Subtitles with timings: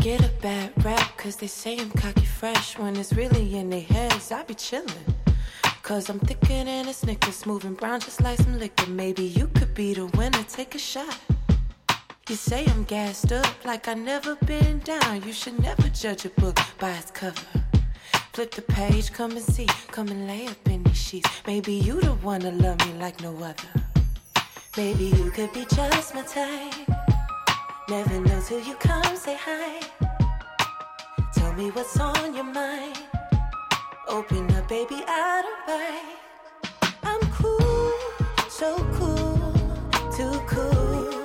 [0.00, 2.78] get a bad rap, cause they say I'm cocky fresh.
[2.78, 5.14] When it's really in their heads, I be chillin'.
[5.82, 8.90] Cause I'm thicker than a Snickers, moving brown just like some liquor.
[8.90, 11.18] Maybe you could be the winner, take a shot.
[12.28, 15.22] You say I'm gassed up like I never been down.
[15.22, 17.46] You should never judge a book by its cover.
[18.34, 21.30] Flip the page, come and see, come and lay up in these sheets.
[21.46, 23.72] Maybe you the one to love me like no other.
[24.76, 26.97] Maybe you could be just my type.
[27.88, 29.80] Never know till you come say hi.
[31.32, 32.98] Tell me what's on your mind.
[34.06, 36.18] Open up, baby, I don't.
[37.02, 37.92] I'm cool,
[38.50, 39.38] so cool,
[40.14, 41.17] too cool,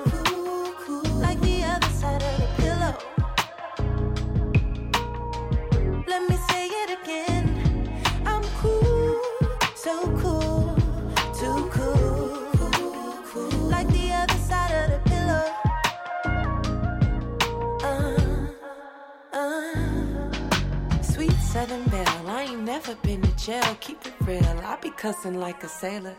[21.64, 23.74] Southern Belle, I ain't never been to jail.
[23.80, 26.14] Keep it real, I be cussing like a sailor.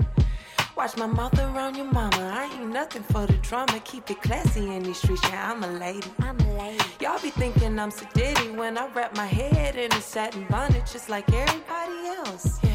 [0.76, 2.18] Watch my mouth around your mama.
[2.18, 3.80] I ain't nothing for the drama.
[3.84, 5.22] Keep it classy in these streets.
[5.30, 6.12] Yeah, I'm a lady.
[6.20, 6.84] I'm a lady.
[7.00, 10.88] Y'all be thinking I'm so ditty when I wrap my head in a satin bonnet
[10.92, 12.58] just like everybody else.
[12.64, 12.72] Yeah.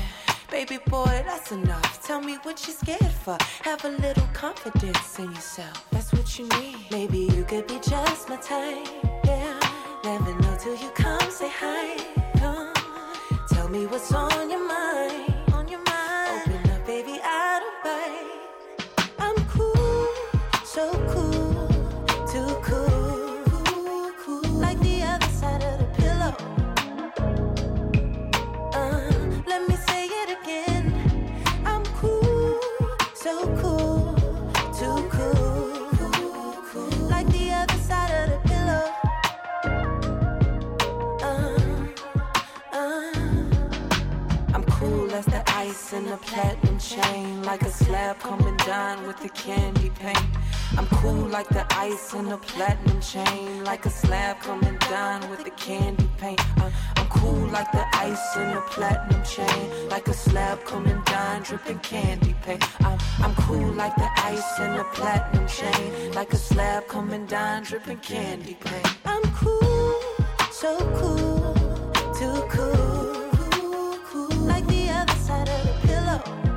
[0.48, 2.06] Baby boy, that's enough.
[2.06, 3.36] Tell me what you're scared for.
[3.64, 5.84] Have a little confidence in yourself.
[5.90, 6.76] That's what you need.
[6.92, 8.86] Maybe you could be just my type.
[9.24, 9.58] Yeah.
[10.04, 12.19] Never know till you come say hi.
[13.70, 15.19] Me what's on your mind.
[46.00, 50.26] In a platinum chain, like a slab coming down with the candy paint.
[50.76, 55.44] I'm cool like the ice in a platinum chain, like a slab coming down with
[55.44, 56.40] the candy paint.
[56.58, 61.42] I'm, I'm cool like the ice in a platinum chain, like a slab coming down,
[61.42, 62.64] dripping candy paint.
[62.84, 67.64] I'm, I'm cool like the ice in a platinum chain, like a slab coming down,
[67.64, 68.88] dripping candy paint.
[69.04, 70.00] I'm cool,
[70.50, 71.54] so cool,
[72.18, 72.89] too cool,
[76.24, 76.49] the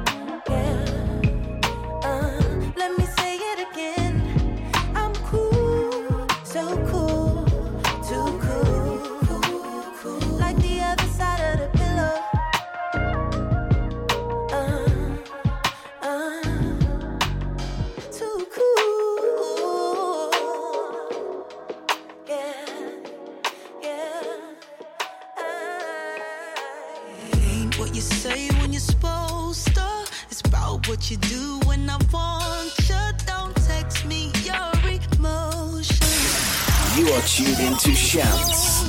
[37.25, 38.83] tuned into Shants.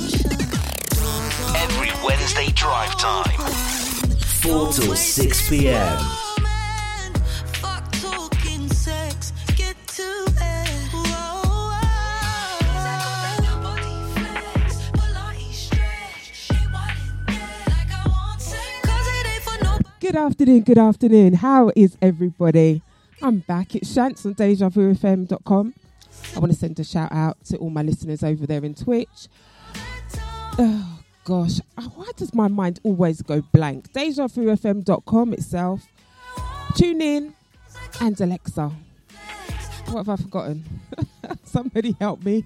[1.55, 3.39] Every Wednesday drive time.
[4.41, 5.97] 4 till 6 p.m.
[6.43, 7.13] Man,
[7.61, 9.31] fuck talking sex.
[9.55, 10.67] Get to it.
[10.91, 11.71] Whoa,
[18.83, 21.33] Cause it ain't for no Good afternoon, good afternoon.
[21.35, 22.81] How is everybody?
[23.21, 23.75] I'm back.
[23.75, 25.73] It's Shants on DejaVuFM.com.
[26.35, 29.27] I want to send a shout out to all my listeners over there in Twitch.
[30.57, 33.91] Oh gosh, Uh, why does my mind always go blank?
[33.93, 35.81] DejaVuFM.com itself.
[36.75, 37.33] Tune in
[38.01, 38.71] and Alexa.
[39.87, 40.65] What have I forgotten?
[41.43, 42.45] Somebody help me.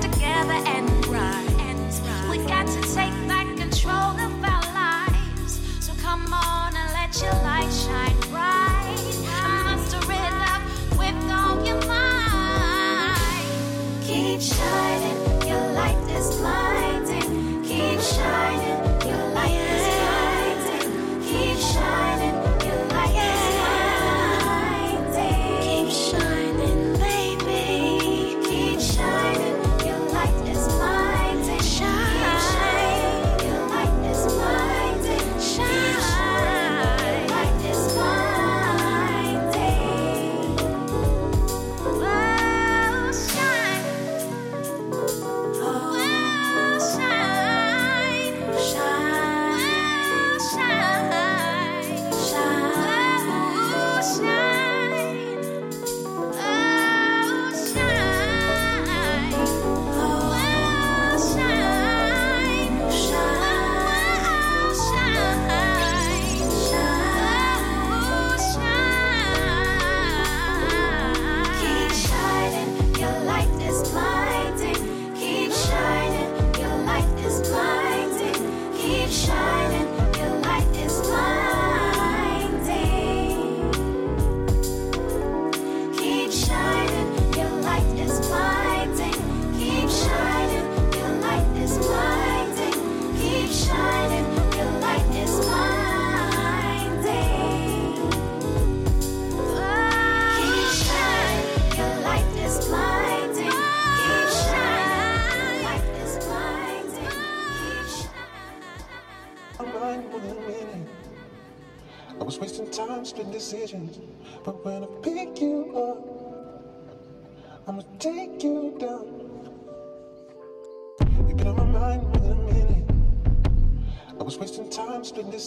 [0.00, 1.46] together and run.
[2.30, 4.55] We got to take back control of our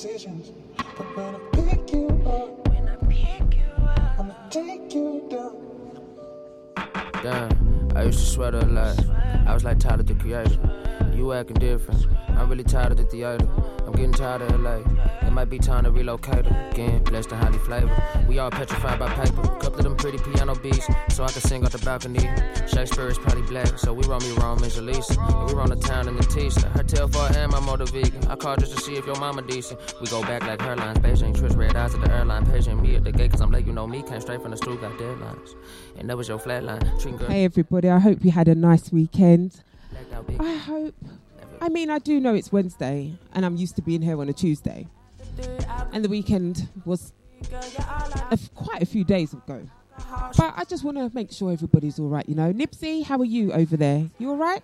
[0.02, 0.54] decisions.
[0.98, 5.58] But when I pick you up, when I pick you up, I'ma take you down.
[7.22, 8.98] Damn, I used to sweat a lot.
[9.46, 10.62] I was like tired of the creation.
[11.14, 12.08] You acting different.
[12.30, 13.46] I'm really tired of the theater
[14.00, 14.78] getting tired of LA.
[15.28, 17.04] It might be time to relocate again.
[17.04, 17.92] Blessed and highly flavored.
[18.28, 19.42] We all petrified by paper.
[19.42, 22.22] Couple of them pretty piano beats, so I can sing off the balcony.
[22.68, 25.18] Shakespeare is probably black, so we roam me Rome and Jalisa.
[25.18, 26.70] And we roam the town in the Tista.
[26.70, 28.26] Her tail for and my motor vegan.
[28.28, 29.80] I called just to see if your mama decent.
[30.00, 31.00] We go back like her lines.
[31.00, 32.46] Beijing trips, red eyes at the airline.
[32.46, 34.02] Patient me at the gate, cause I'm late, you know me.
[34.04, 35.56] Came straight from the stool, got deadlines.
[35.98, 37.28] And that was your flatline.
[37.28, 39.62] Hey everybody, I hope you had a nice weekend.
[40.14, 40.26] out.
[40.40, 40.96] I hope.
[41.62, 44.34] I mean, I do know it's Wednesday, and I'm used to being here on a
[44.34, 44.88] Tuesday,
[45.92, 47.14] and the weekend was
[47.52, 49.68] a f- quite a few days ago.
[50.38, 52.28] But I just want to make sure everybody's all right.
[52.28, 54.10] You know, Nipsey, how are you over there?
[54.18, 54.62] You all right?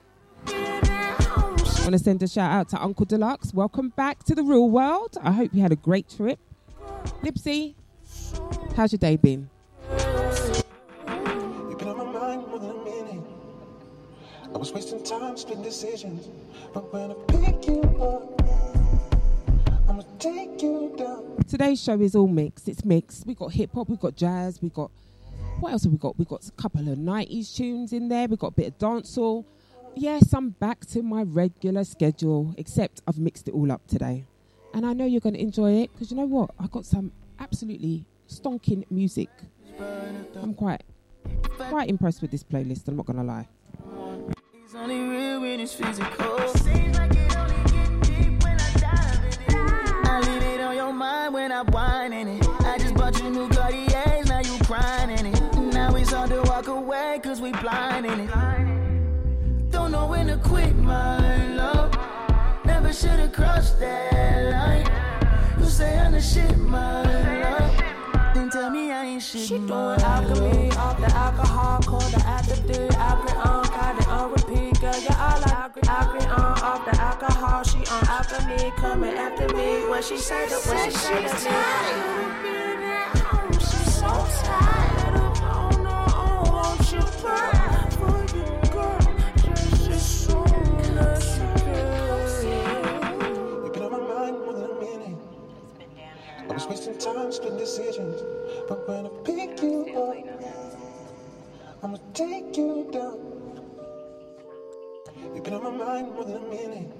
[0.48, 3.54] I Want to send a shout out to Uncle Deluxe.
[3.54, 5.18] Welcome back to the real world.
[5.22, 6.40] I hope you had a great trip.
[7.22, 7.76] Nipsey,
[8.76, 9.50] how's your day been?
[14.56, 16.30] I was wasting time splitting decisions.
[16.74, 18.42] But when I pick you up,
[19.90, 21.44] I'ma take you down.
[21.46, 22.70] Today's show is all mixed.
[22.70, 23.28] It's mixed.
[23.28, 24.92] We got hip hop, we got jazz, we got
[25.60, 26.18] what else have we got?
[26.18, 28.30] We got a couple of nineties tunes in there.
[28.30, 29.44] We got a bit of dancehall.
[29.94, 34.24] Yes, I'm back to my regular schedule, except I've mixed it all up today,
[34.74, 36.52] and I know you're going to enjoy it because you know what?
[36.58, 39.30] I got some absolutely stonking music.
[40.42, 40.84] I'm quite
[41.58, 42.88] quite impressed with this playlist.
[42.88, 43.50] I'm not going to lie.
[44.76, 46.38] It's only real when it's physical.
[46.50, 50.06] Seems like it only gets deep when I dive in it.
[50.06, 52.46] I leave it on your mind when I whine in it.
[52.60, 55.56] I just bought you new Cartiers, now you crying in it.
[55.74, 59.72] Now it's hard to walk away cause we blind in it.
[59.72, 61.96] Don't know when to quit my love.
[62.66, 65.58] Never should've crossed that line.
[65.58, 67.85] You say I'm the shit, my love.
[68.66, 69.42] Then tell me I ain't shit.
[69.48, 74.32] She doing alchemy off the alcohol, call the after day, agree on, got it on
[74.32, 75.00] repeat, girl.
[75.04, 77.64] Yeah, all I agree, agree on off the alcohol.
[77.64, 79.88] She on alchemy, coming after me.
[79.88, 81.30] When she say the when she say the
[83.60, 84.08] She's so
[84.44, 86.50] tired of on her own.
[86.52, 87.54] Won't you pray
[88.00, 89.00] for you, girl?
[89.46, 92.04] Just as soon as you can.
[93.64, 95.20] You've been on my mind more than a minute.
[96.50, 98.45] I was wasting time splitting decisions.
[98.68, 103.20] But when I pick you up, I'ma take you down.
[105.36, 106.92] You've been on my mind more than a minute.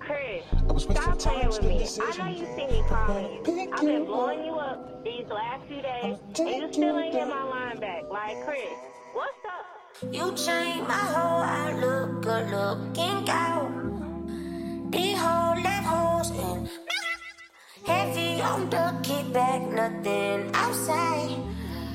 [0.00, 1.86] Chris, I was wasting stop playing with me.
[2.02, 3.42] I know you see me calling I you.
[3.44, 6.18] pick I've been you blowing up, you up these last few days, I'ma and you
[6.34, 8.02] take still you ain't get my line back.
[8.10, 8.58] Like, Chris,
[9.12, 10.12] what's up?
[10.12, 13.70] You changed my whole outlook, good looking out.
[14.90, 16.83] The whole left holes in.
[17.84, 21.36] Heavy on the kickback, nothing outside.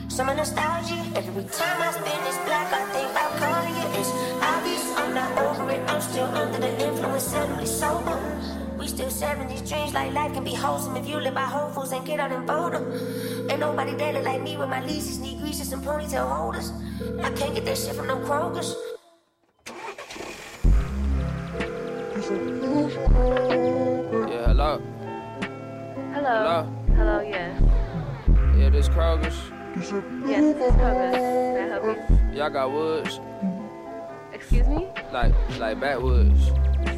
[0.07, 1.01] Summer nostalgia.
[1.15, 3.99] Every time I spin this black, I think about calling you.
[3.99, 5.81] It's obvious I'm not over it.
[5.89, 8.19] I'm still under the influence, suddenly sober.
[8.77, 11.71] We still serving these dreams like life can be wholesome if you live by Whole
[11.71, 12.85] Foods and get out and vote 'em.
[13.49, 16.71] Ain't nobody look like me with my leases, need greases and ponytail holders.
[17.23, 18.75] I can't get that shit from no Kroger's.
[26.21, 26.63] Yeah, hello.
[26.95, 26.95] Hello.
[26.95, 27.19] Hello.
[27.19, 27.61] Hello, yes.
[28.57, 29.37] Yeah, this Kroger's.
[30.27, 31.15] Yes, this is Kroger's.
[31.15, 31.83] Can I help
[32.33, 32.37] you?
[32.37, 33.19] Y'all got woods,
[34.33, 34.87] Excuse me?
[35.13, 36.47] like like backwoods.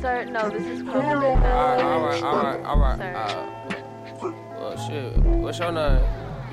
[0.01, 1.03] Sir, no, this is Kroger's.
[1.05, 2.97] All right, all right, all right, all right.
[2.97, 3.13] Sir.
[3.15, 5.17] Uh, well, shit.
[5.17, 6.03] What's your name?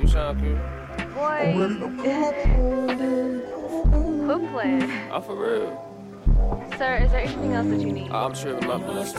[0.00, 0.58] You sound cute.
[1.14, 1.52] Boy.
[4.26, 4.92] Quit playing.
[5.10, 5.84] Oh, for real.
[6.76, 8.10] Sir, is there anything else that you need?
[8.12, 9.12] I'm sure my police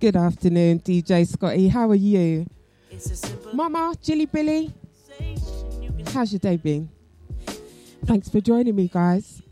[0.00, 1.68] Good afternoon, DJ Scotty.
[1.68, 2.46] How are you?
[2.90, 4.72] It's a simple Mama, Jilly Billy.
[6.14, 6.88] How's your day been?
[8.06, 9.42] Thanks for joining me, guys.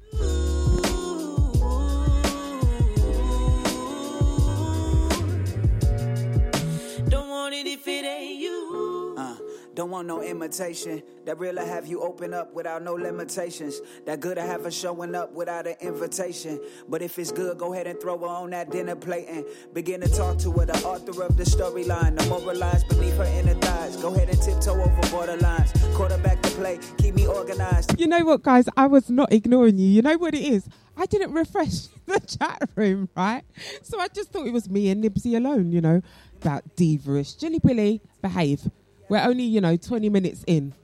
[9.79, 11.05] Don't want no imitation.
[11.25, 13.81] That real I have you open up without no limitations.
[14.07, 16.61] That good I have her showing up without an invitation.
[16.88, 20.01] But if it's good, go ahead and throw her on that dinner plate and begin
[20.01, 20.67] to talk to her.
[20.67, 23.97] The author of the storyline, the moral lies beneath her inner thighs.
[23.99, 25.95] Go ahead and tiptoe over borderlines.
[25.95, 28.01] Quarterback to play, keep me organized.
[28.01, 28.69] You know what, guys?
[28.77, 29.87] I was not ignoring you.
[29.87, 30.69] You know what it is?
[30.97, 33.45] I didn't refresh the chat room, right?
[33.85, 36.03] So I just thought it was me and Nipsey alone, you know,
[36.43, 37.35] about diva-ish.
[37.35, 38.69] Jilly Billy, behave.
[39.09, 40.75] We're only, you know, 20 minutes in.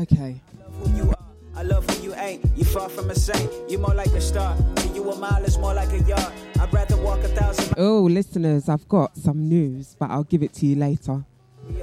[0.00, 0.40] Okay.
[1.56, 2.44] I love who you ain't.
[2.56, 3.50] You far from a saint.
[3.70, 4.56] You more like a star.
[4.76, 6.32] To you a mile is more like a yard.
[6.60, 10.52] I'd rather walk a thousand Oh, listeners, I've got some news, but I'll give it
[10.54, 11.24] to you later.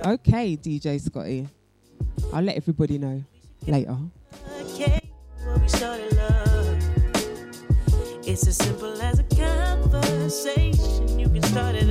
[0.06, 1.48] Okay, DJ Scotty.
[2.34, 3.24] I'll let everybody know
[3.66, 3.98] later.
[4.62, 5.00] Okay,
[5.62, 6.78] we started love.
[8.28, 11.18] It's as simple as a conversation.
[11.20, 11.90] You can start it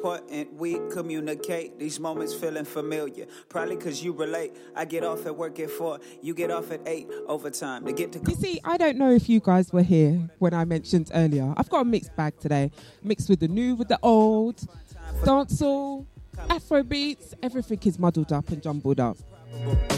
[0.00, 1.78] important we communicate.
[1.78, 3.26] These moments feeling familiar.
[3.48, 4.56] Probably because you relate.
[4.74, 6.00] I get off at work at four.
[6.22, 8.20] You get off at eight overtime to get to.
[8.26, 11.52] You see, I don't know if you guys were here when I mentioned earlier.
[11.56, 12.70] I've got a mixed bag today,
[13.02, 14.56] mixed with the new, with the old,
[15.22, 16.06] dancehall,
[16.48, 17.34] Afro beats.
[17.42, 19.18] Everything is muddled up and jumbled up.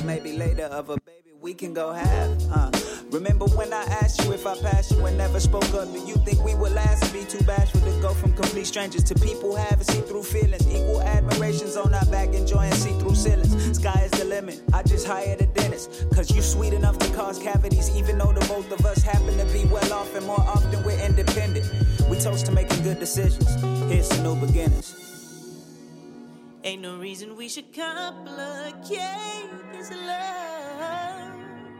[0.04, 2.50] Maybe later of a baby we can go have.
[2.52, 2.70] Uh,
[3.10, 5.92] remember when I asked you if I passed you and never spoke up?
[5.92, 9.02] Do you think we would last and be too bashful to go from complete strangers
[9.04, 10.66] to people having see-through feelings?
[10.68, 13.76] Equal admirations on our back, enjoying see-through ceilings.
[13.78, 14.62] Sky is the limit.
[14.72, 16.06] I just hired a dentist.
[16.14, 19.44] Cause you sweet enough to cause cavities, even though the both of us happen to
[19.52, 21.68] be well off and more often we're independent.
[22.08, 23.50] We toast to making good decisions.
[23.90, 24.94] Here's to new beginnings.
[26.64, 31.21] Ain't no reason we should complicate this love.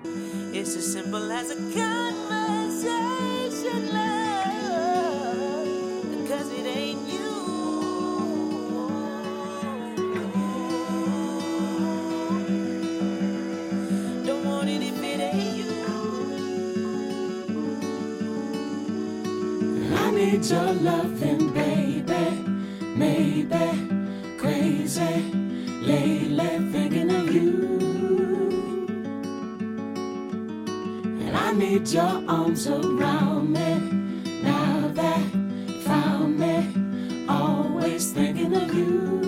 [0.04, 5.66] It's as simple as a conversation, love.
[6.10, 7.30] Because it ain't you.
[14.26, 15.72] Don't want it if it ain't you.
[19.96, 22.44] I need your loving, baby,
[22.96, 23.88] maybe
[24.38, 25.22] crazy,
[25.82, 28.41] lately thinking of you.
[31.34, 33.78] I need your arms around me,
[34.42, 35.20] now that
[35.84, 39.20] found me, always thinking of you.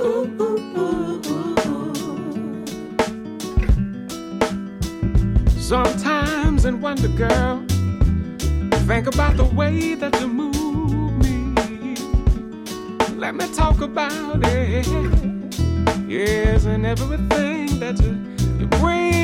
[0.00, 1.90] Ooh, ooh, ooh, ooh.
[5.58, 7.64] Sometimes in Wonder Girl,
[8.88, 11.54] think about the way that you move me.
[13.16, 14.86] Let me talk about it.
[16.08, 18.16] Yes, and everything that you,
[18.58, 19.19] you bring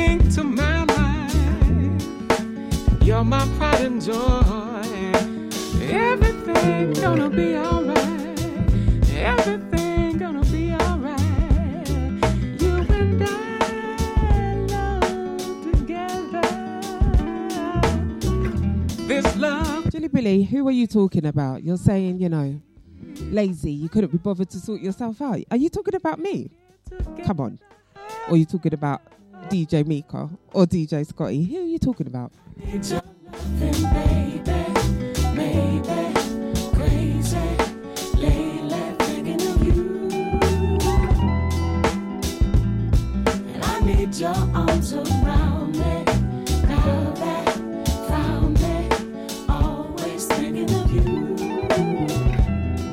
[3.07, 4.41] You're my pride and joy.
[5.81, 8.41] Everything gonna be alright.
[9.13, 11.89] Everything gonna be alright.
[12.59, 16.41] You and I love together.
[19.07, 19.89] This love.
[19.89, 21.63] Jilly Billy, who are you talking about?
[21.63, 22.59] You're saying, you know,
[23.31, 25.39] lazy, you couldn't be bothered to sort yourself out.
[25.49, 26.51] Are you talking about me?
[27.23, 27.59] Come on.
[28.27, 29.01] Or are you talking about
[29.49, 31.43] DJ Mika or DJ Scotty.
[31.45, 32.31] Who are you talking about?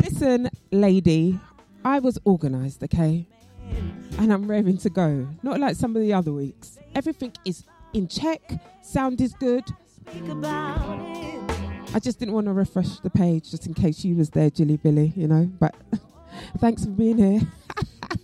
[0.02, 1.38] Listen, lady,
[1.84, 3.26] I was organised, okay?
[4.18, 5.28] And I'm raring to go.
[5.42, 6.78] Not like some of the other weeks.
[6.94, 8.40] Everything is in check,
[8.82, 9.64] sound is good.
[11.94, 14.76] I just didn't want to refresh the page just in case you was there, Jilly
[14.76, 15.50] Billy, you know.
[15.58, 15.74] But
[16.58, 17.40] thanks for being here.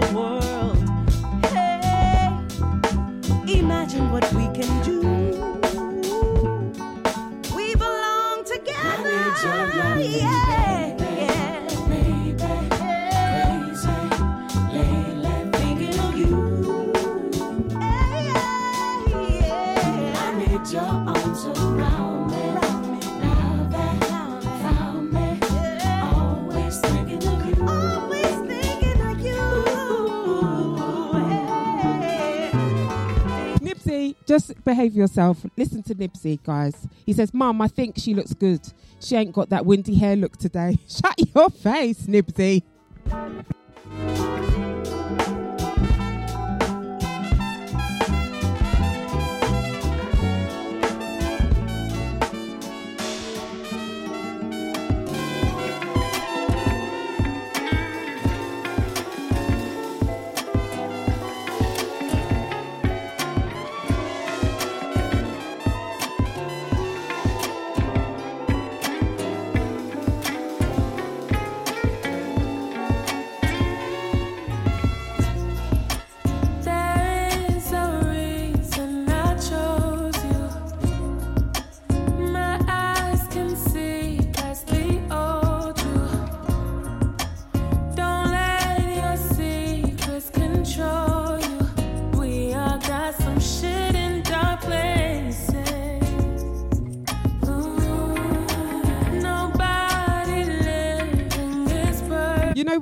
[0.00, 0.78] the world.
[1.46, 2.30] Hey,
[3.58, 4.97] imagine what we can do.
[34.28, 35.44] Just behave yourself.
[35.56, 36.86] Listen to Nipsey, guys.
[37.06, 38.60] He says, Mum, I think she looks good.
[39.00, 40.76] She ain't got that windy hair look today.
[40.88, 42.62] Shut your face, Nipsey.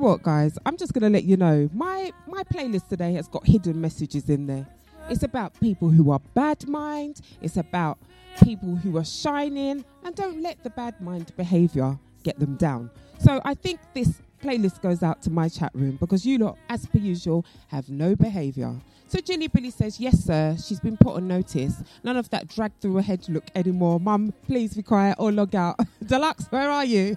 [0.06, 0.56] What, guys?
[0.64, 4.46] I'm just gonna let you know my my playlist today has got hidden messages in
[4.46, 4.64] there.
[5.10, 7.22] It's about people who are bad mind.
[7.42, 7.98] It's about
[8.40, 12.88] people who are shining, and don't let the bad mind behaviour get them down.
[13.18, 16.86] So I think this playlist goes out to my chat room because you lot, as
[16.86, 18.76] per usual, have no behaviour.
[19.08, 21.82] So Jilly Billy says, Yes, sir, she's been put on notice.
[22.04, 23.98] None of that drag through a head look anymore.
[23.98, 25.80] Mum, please be quiet or log out.
[26.06, 27.16] Deluxe, where are you?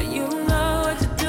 [0.00, 1.19] You know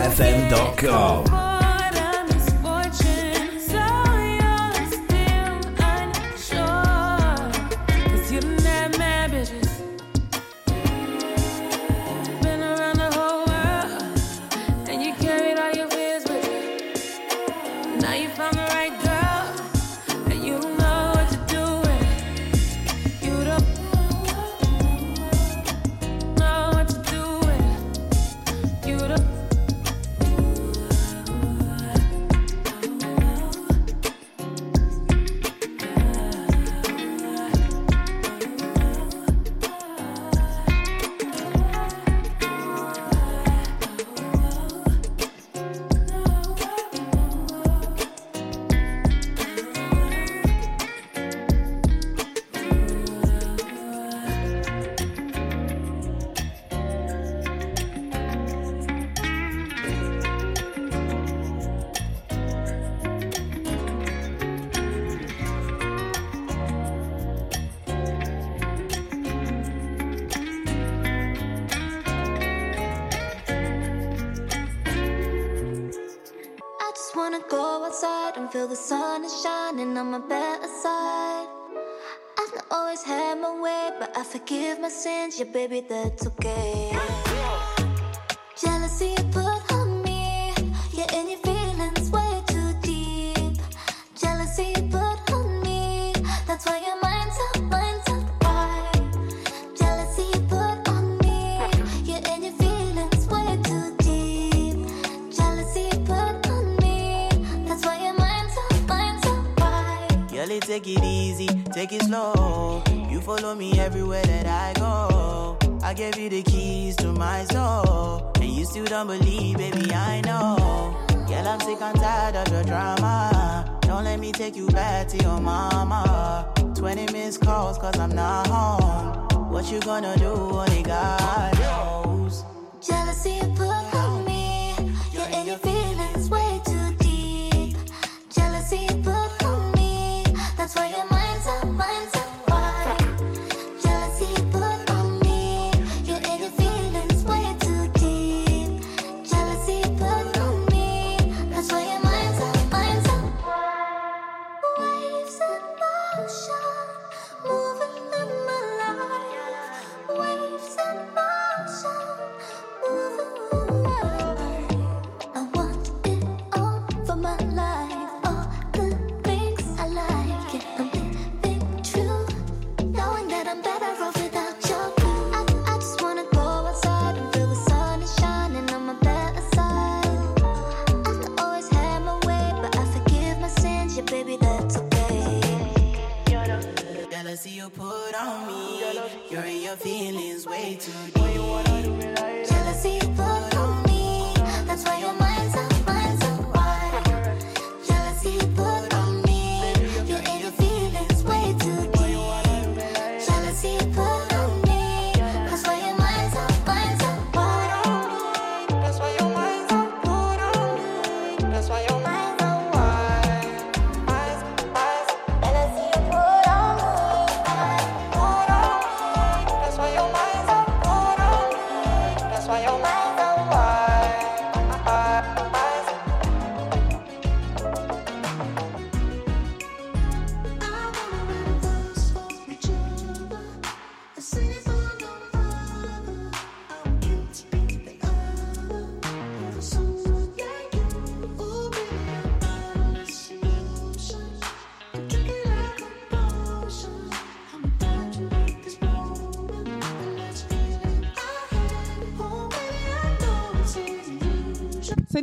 [0.00, 1.29] DejaVuFM.com.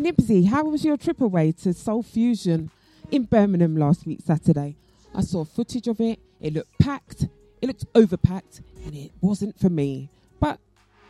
[0.08, 2.72] Nipsey, how was your trip away to Soul Fusion
[3.12, 4.78] in Birmingham last week, Saturday?
[5.14, 6.20] I saw footage of it.
[6.40, 7.28] It looked packed,
[7.62, 10.10] it looked overpacked, and it wasn't for me.
[10.40, 10.62] But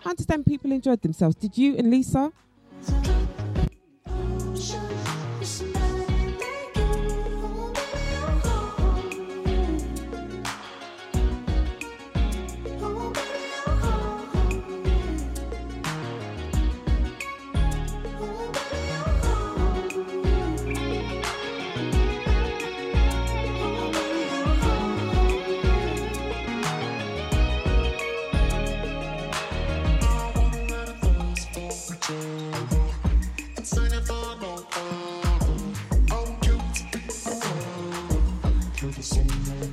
[0.04, 1.36] I understand people enjoyed themselves.
[1.36, 2.34] Did you and Lisa?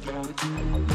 [0.05, 0.94] Thank you.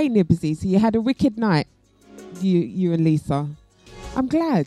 [0.00, 0.56] Okay, Nipsey.
[0.56, 1.66] So you had a wicked night,
[2.40, 3.46] you you and Lisa.
[4.16, 4.66] I'm glad.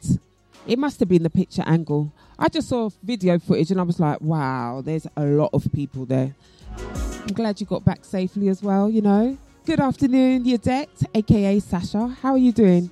[0.67, 2.13] It must have been the picture angle.
[2.37, 6.05] I just saw video footage and I was like, wow, there's a lot of people
[6.05, 6.35] there.
[6.77, 9.35] I'm glad you got back safely as well, you know.
[9.65, 12.09] Good afternoon, Yadette, aka Sasha.
[12.21, 12.91] How are you doing?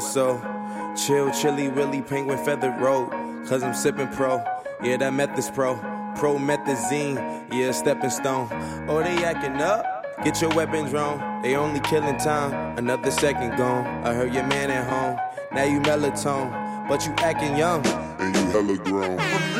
[0.00, 0.40] So
[0.96, 3.10] chill, chilly, willy, penguin feathered road.
[3.46, 4.44] Cause I'm sipping pro,
[4.82, 5.76] yeah, that meth is pro.
[6.16, 7.16] Pro methazine,
[7.52, 8.48] yeah, stepping stone.
[8.88, 10.06] Oh, they acting up?
[10.24, 11.40] Get your weapons wrong.
[11.42, 13.86] They only killing time, another second gone.
[14.04, 15.18] I heard your man at home,
[15.52, 17.86] now you melatonin, but you acting young.
[18.18, 19.59] And you hella grown.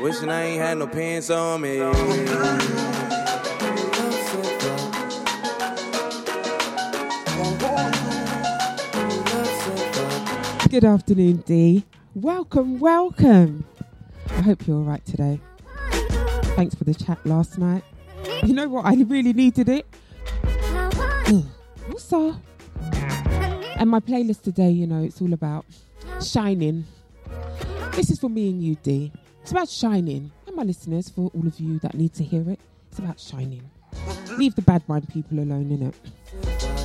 [0.00, 1.76] Wishing I ain't had no pants on me.
[10.70, 11.84] Good afternoon, Dee.
[12.14, 13.66] Welcome, welcome.
[14.30, 15.38] I hope you're all right today.
[16.56, 17.84] Thanks for the chat last night.
[18.42, 18.86] You know what?
[18.86, 19.86] I really needed it.
[21.90, 22.40] also,
[23.76, 25.66] and my playlist today, you know, it's all about
[26.24, 26.86] shining.
[27.92, 29.12] This is for me and you, Dee.
[29.42, 30.30] It's about shining.
[30.46, 32.60] And my listeners, for all of you that need to hear it,
[32.90, 33.70] it's about shining.
[34.36, 36.79] Leave the bad mind people alone, innit?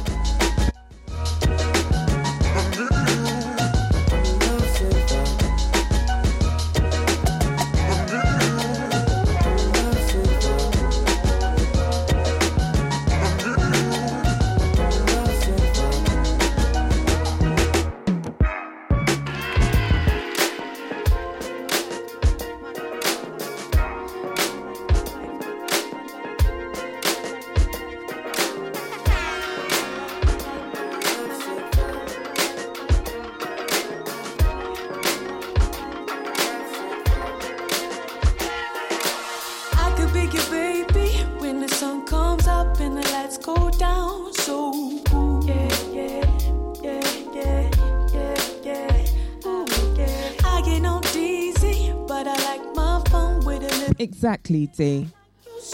[54.26, 55.07] Exactly, D.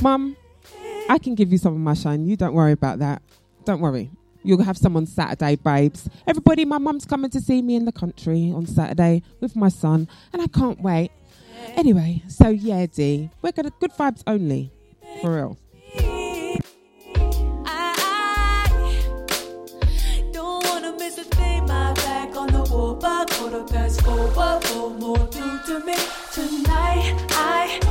[0.01, 0.35] Mum,
[1.07, 2.25] I can give you some of my shine.
[2.25, 3.21] You don't worry about that.
[3.63, 4.11] Don't worry.
[4.43, 6.09] You'll have some on Saturday, babes.
[6.27, 10.09] Everybody, my mum's coming to see me in the country on Saturday with my son,
[10.33, 11.11] and I can't wait.
[11.77, 14.73] Anyway, so yeah, D, we're gonna good vibes only,
[15.21, 15.57] for real.
[24.75, 25.95] Will more to me
[26.33, 27.15] tonight?
[27.31, 27.90] I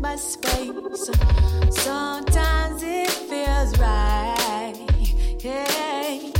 [0.00, 1.10] my space.
[1.70, 4.74] Sometimes it feels right.
[5.42, 6.37] yeah.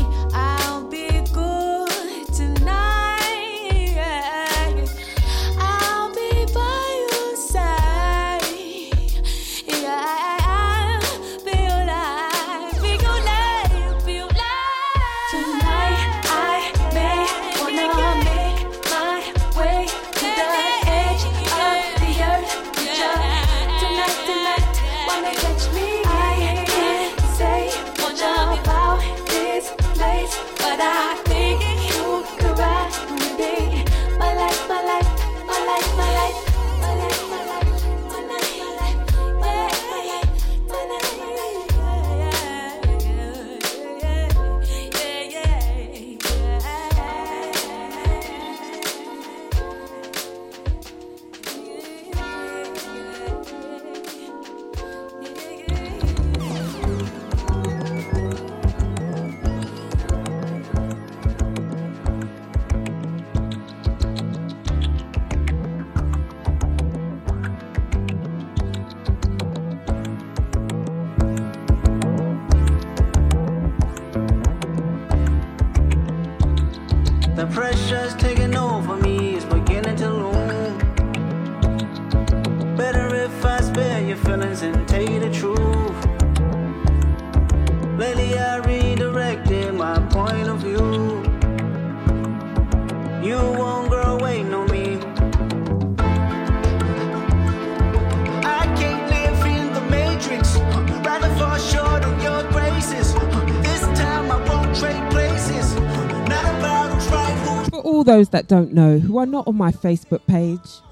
[108.28, 110.82] Those that don't know, who are not on my Facebook page,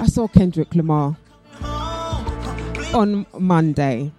[0.00, 1.16] I saw Kendrick Lamar
[2.94, 4.12] on Monday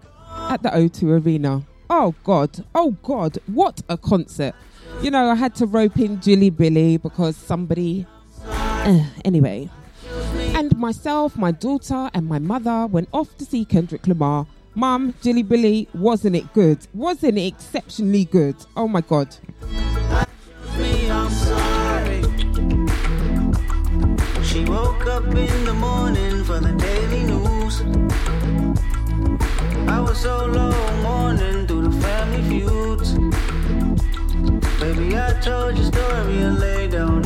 [0.50, 1.64] at the O2 Arena.
[1.90, 4.54] Oh God, oh God, what a concert!
[5.02, 8.06] You know, I had to rope in Jilly Billy because somebody.
[8.48, 9.70] Uh, anyway,
[10.54, 14.48] and myself, my daughter, and my mother went off to see Kendrick Lamar.
[14.76, 16.80] Mum, Jilly Billy, wasn't it good?
[16.94, 18.56] Wasn't it exceptionally good?
[18.76, 19.36] Oh my God.
[24.76, 27.76] Woke up in the morning for the daily news.
[29.88, 33.10] I was so low mourning through the family feuds.
[34.82, 37.25] Baby, I told your story and laid down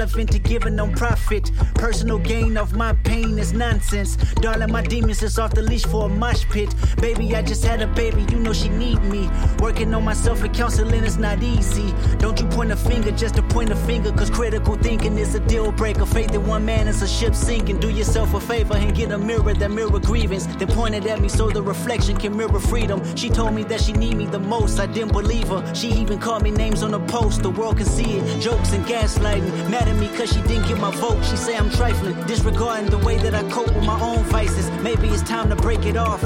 [0.00, 1.19] relevant to giving no profit.
[1.30, 4.16] Personal gain of my pain is nonsense.
[4.42, 6.74] Darling, my demons is off the leash for a mosh pit.
[7.00, 9.30] Baby, I just had a baby, you know she need me.
[9.60, 11.94] Working on myself and counseling is not easy.
[12.18, 15.40] Don't you point a finger just to point a finger, cause critical thinking is a
[15.40, 16.04] deal breaker.
[16.04, 17.78] Faith in one man is a ship sinking.
[17.78, 20.46] Do yourself a favor and get a mirror that mirror grievance.
[20.46, 23.04] Then point it at me so the reflection can mirror freedom.
[23.14, 24.80] She told me that she need me the most.
[24.80, 25.74] I didn't believe her.
[25.76, 27.44] She even called me names on the post.
[27.44, 28.40] The world can see it.
[28.40, 29.70] Jokes and gaslighting.
[29.70, 31.19] Mad at me cause she didn't get my vote.
[31.22, 32.14] She say I'm trifling.
[32.26, 34.70] Disregarding the way that I cope with my own vices.
[34.82, 36.22] Maybe it's time to break it off.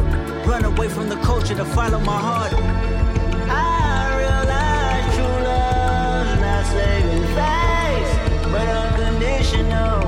[0.47, 2.53] Run away from the culture to follow my heart.
[2.53, 8.12] I realize true love's not saving face,
[8.53, 10.03] but unconditional.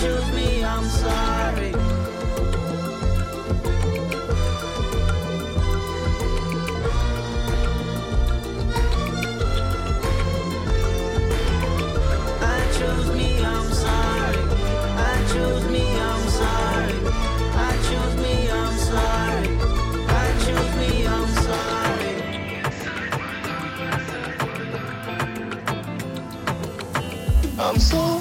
[0.00, 1.72] shoot me, I'm sorry.
[12.40, 14.42] I choose me, I'm sorry.
[15.10, 16.98] I choose me, I'm sorry.
[17.66, 19.48] I choose me, I'm sorry.
[20.08, 22.14] I choose me, I'm sorry.
[27.58, 28.17] I'm so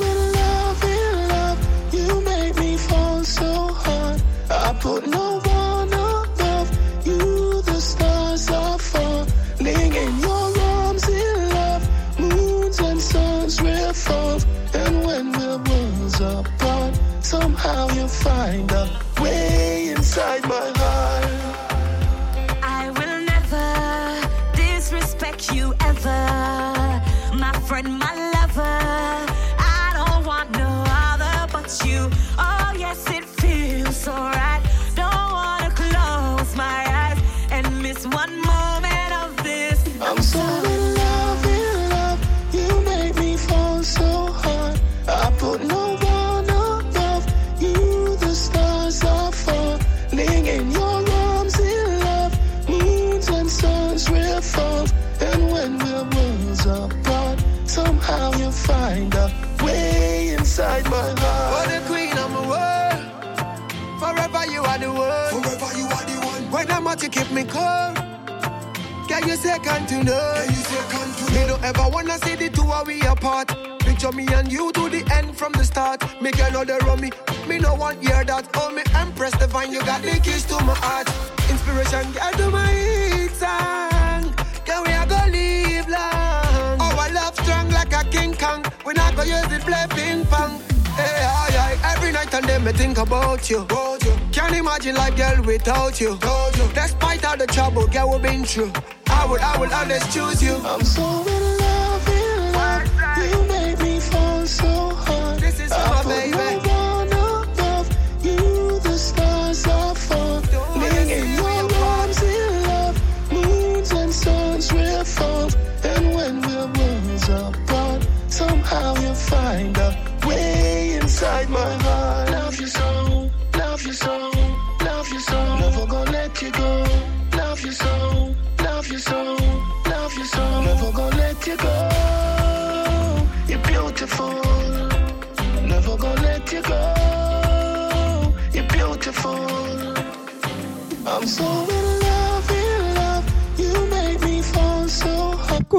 [77.67, 78.47] no want hear that.
[78.55, 81.07] Oh me empress divine, you got the keys to my heart.
[81.49, 84.23] Inspiration, girl, to my hit song.
[84.67, 86.77] Can we a go live long?
[86.79, 88.63] Oh, Our love strong like a King Kong.
[88.85, 90.61] We not go use it play ping pong.
[90.99, 91.77] Hey, aye, aye.
[91.93, 93.59] Every night and day me think about you.
[93.61, 94.13] About you.
[94.31, 96.11] Can't imagine life, girl, without you.
[96.57, 96.67] You.
[96.73, 98.71] Despite all the trouble, girl, we've been through.
[99.09, 100.55] I would, I will always choose you.
[100.65, 101.03] I'm so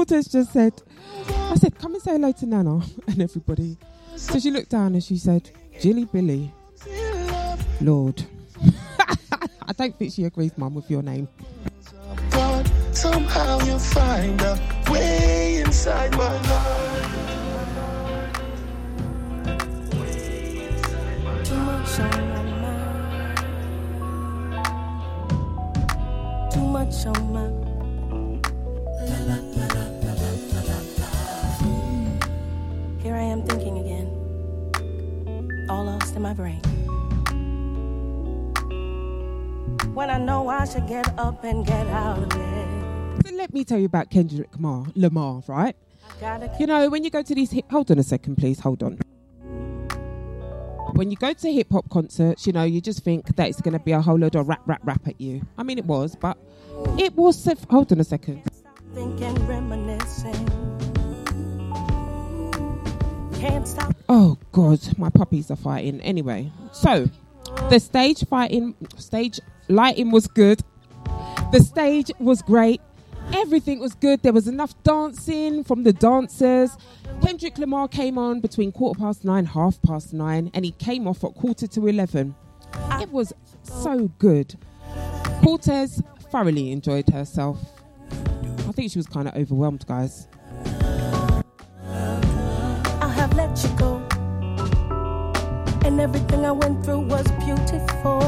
[0.09, 0.25] hard.
[0.29, 0.73] Just said,
[1.27, 3.77] I said, come and say hello to Nana and everybody.
[4.15, 5.49] So she looked down and she said,
[5.79, 6.53] Jilly Billy.
[7.81, 8.23] Lord.
[9.67, 11.27] I don't think she agrees, Mum, with your name.
[12.31, 14.59] But somehow you'll find a
[14.91, 17.05] way inside my heart.
[21.45, 23.37] Too much on my mind.
[26.51, 27.58] Too much on my Here
[33.19, 34.07] I am thinking again.
[35.69, 36.61] All lost in my brain.
[39.93, 43.23] When I know I should get up and get out of bed.
[43.25, 45.75] So let me tell you about Kendrick Lamar, Lamar, right?
[46.59, 48.97] You know, when you go to these hip, hold on a second, please, hold on.
[50.93, 53.73] When you go to hip hop concerts, you know, you just think that it's going
[53.73, 55.41] to be a whole load of rap, rap, rap at you.
[55.57, 56.37] I mean, it was, but
[56.97, 57.45] it was.
[57.69, 58.43] Hold on a second.
[58.93, 60.78] thinking, reminiscing.
[63.39, 63.95] Can't stop.
[64.09, 66.01] Oh God, my puppies are fighting.
[66.01, 67.09] Anyway, so
[67.69, 70.61] the stage fighting, stage lighting was good.
[71.51, 72.81] The stage was great.
[73.33, 74.21] Everything was good.
[74.23, 76.75] There was enough dancing from the dancers.
[77.21, 81.23] Kendrick Lamar came on between quarter past nine, half past nine, and he came off
[81.23, 82.35] at quarter to eleven.
[83.01, 83.33] It was
[83.63, 84.55] so good.
[85.43, 87.59] Cortez thoroughly enjoyed herself.
[88.67, 90.27] I think she was kind of overwhelmed, guys.
[93.39, 93.91] Let you go.
[95.85, 98.19] And everything I went through was beautiful.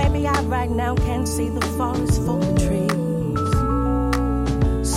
[0.00, 3.50] Maybe I right now can't see the forest for the trees.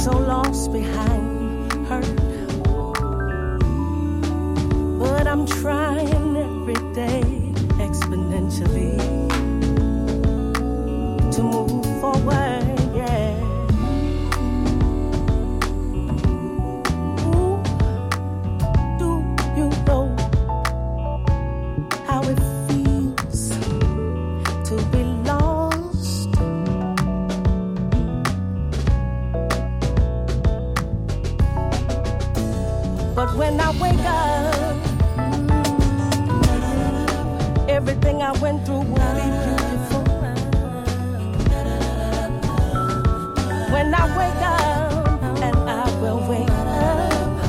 [0.03, 2.15] So lost behind hurt.
[5.01, 7.36] But I'm trying every day
[33.37, 34.75] when I wake up,
[35.15, 35.69] mm.
[37.69, 40.03] everything I went through will be beautiful.
[43.71, 47.47] When I wake up, and I will wake up,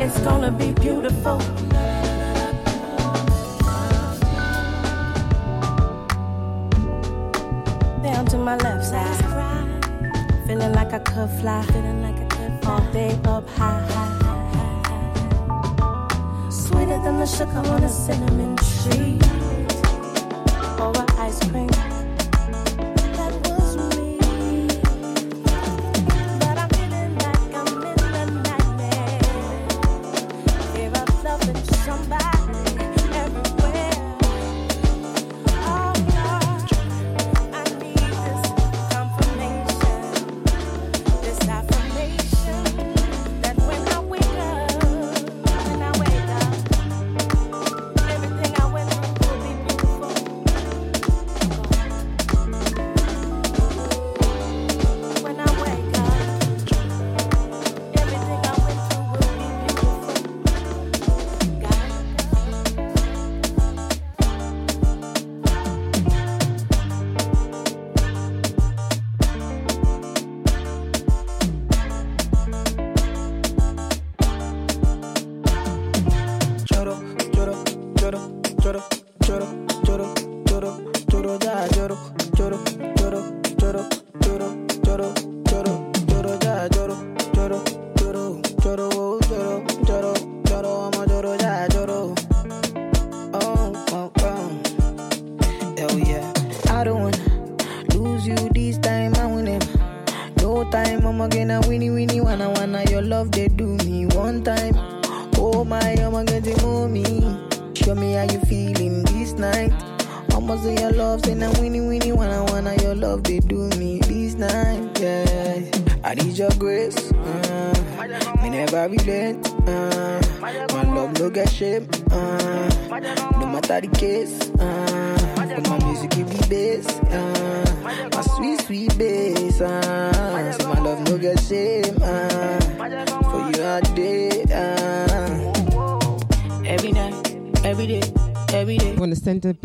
[0.00, 1.38] it's gonna be beautiful.
[8.02, 9.16] Down to my left side,
[10.46, 11.62] feeling like I could fly.
[11.64, 12.29] Feeling like I.
[12.66, 13.86] All day up high.
[16.50, 19.18] Sweeter than the sugar on a cinnamon tree.
[20.78, 21.89] Or a ice cream.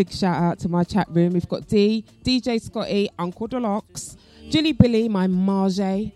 [0.05, 1.33] Big shout out to my chat room.
[1.33, 4.15] We've got D, DJ Scotty, Uncle Deluxe,
[4.49, 6.11] Julie Billy, my Marge,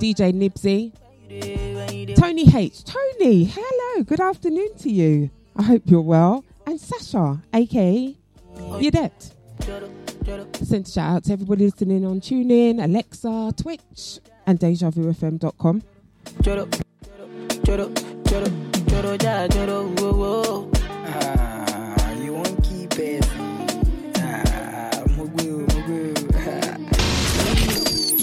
[0.00, 0.92] DJ Nipsey,
[2.16, 2.82] Tony H.
[2.82, 5.28] Tony, hello, good afternoon to you.
[5.54, 6.46] I hope you're well.
[6.66, 8.16] And Sasha, aka
[8.56, 9.34] Yadette.
[10.64, 15.82] Send a shout out to everybody listening on TuneIn, Alexa, Twitch, and DejaVuFM.com.
[21.12, 21.49] Ah,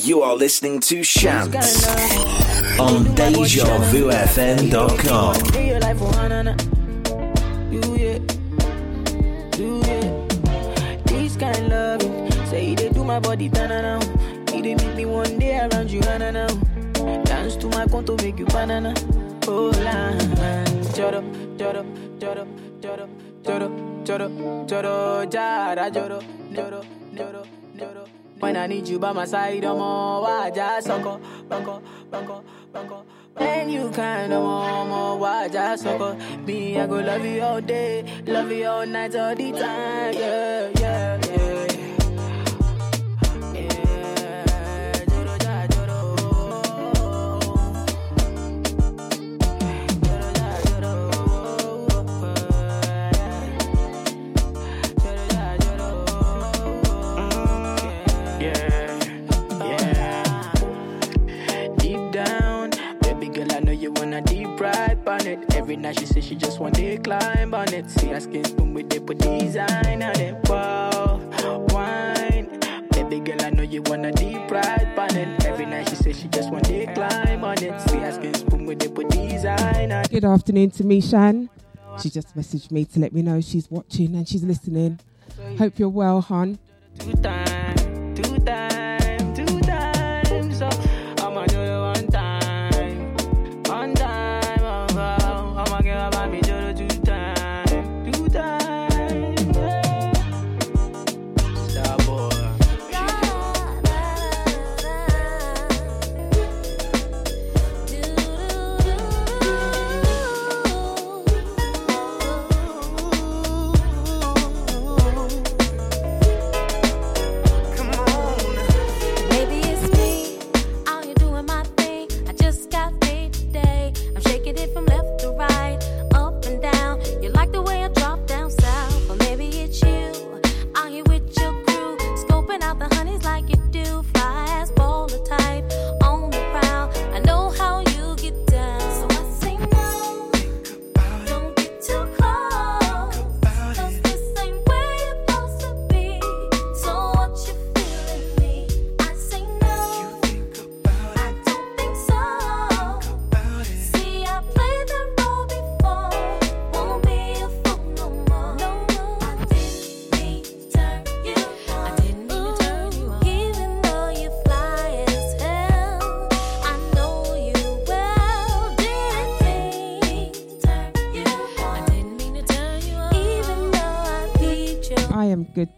[0.08, 1.86] You are listening to Shants
[2.80, 5.34] on DejaVuFM.com.
[5.52, 6.56] Do your life for Hannah.
[7.70, 8.26] Do it.
[9.52, 10.30] Do it.
[11.08, 12.02] This kind love.
[12.48, 14.00] Say they do my body banana.
[14.56, 16.48] It dey make me one day around you, Hannah.
[17.26, 18.94] Dance to my conto, make you banana.
[19.48, 20.22] Oh, land.
[20.96, 21.22] Joro,
[21.58, 21.84] joro,
[22.18, 22.48] joro,
[22.80, 23.08] joro,
[23.44, 23.70] joro,
[24.06, 24.30] joro,
[24.68, 26.22] joro, jara, joro,
[26.54, 26.82] joro,
[27.14, 27.44] joro,
[27.78, 28.06] joro.
[28.40, 31.20] When I need you by my side, I'm all why just sucker,
[31.50, 31.82] bunko,
[32.12, 33.06] bunko, bunko.
[33.34, 36.16] When you kind of mama, why just sucker?
[36.46, 40.14] Me, I go love you all day, love you all night, all the time.
[40.14, 41.20] Yeah, yeah.
[41.26, 41.67] Yeah,
[80.48, 81.50] afternoon to me, Shan.
[82.02, 84.98] She just messaged me to let me know she's watching and she's listening.
[85.58, 86.58] Hope you're well, hon.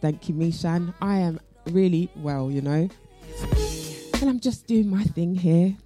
[0.09, 0.91] Thank you, Mishan.
[1.03, 2.89] I am really well, you know.
[4.19, 5.77] And I'm just doing my thing here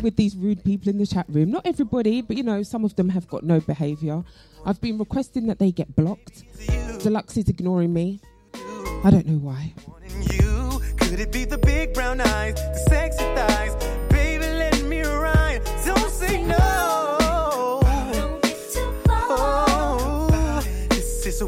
[0.00, 1.50] with these rude people in the chat room.
[1.50, 4.24] Not everybody, but you know, some of them have got no behaviour.
[4.64, 6.44] I've been requesting that they get blocked.
[7.02, 8.22] Deluxe is ignoring me.
[9.04, 9.74] I don't know why.
[10.96, 13.74] Could it be the big brown eyes, the sexy thighs?
[14.08, 15.60] Baby, let me ride.
[15.84, 16.56] Don't say no.
[19.28, 21.46] Oh, this is a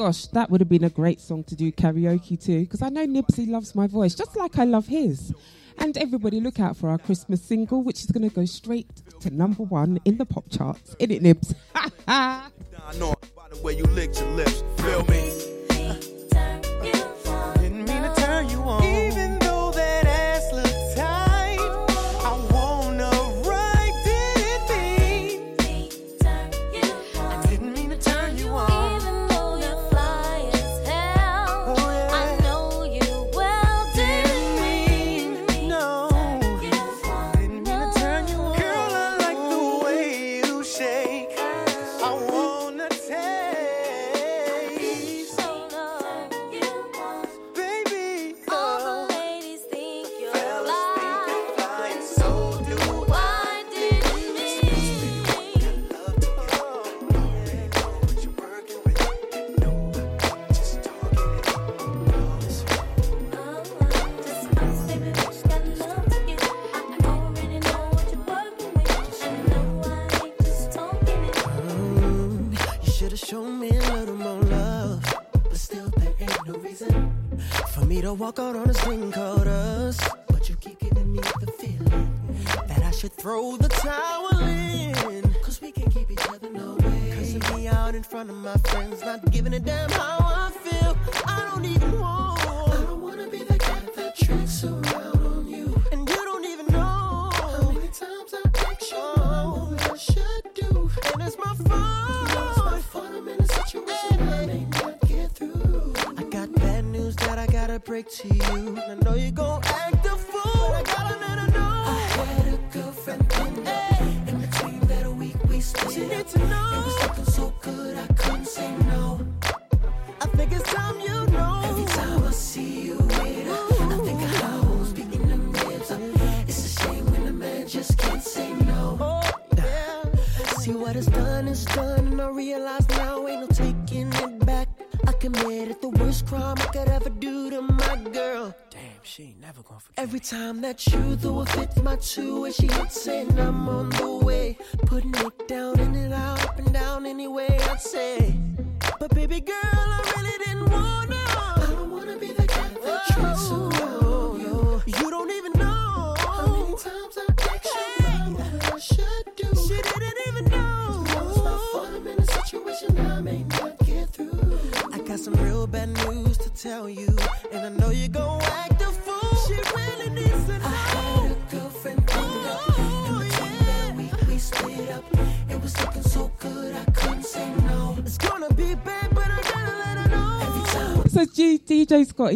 [0.00, 3.06] gosh, that would have been a great song to do karaoke too, because I know
[3.06, 5.34] Nipsey loves my voice, just like I love his.
[5.76, 8.88] And everybody, look out for our Christmas single, which is going to go straight
[9.20, 10.96] to number one in the pop charts.
[10.98, 11.54] In it, Nibs.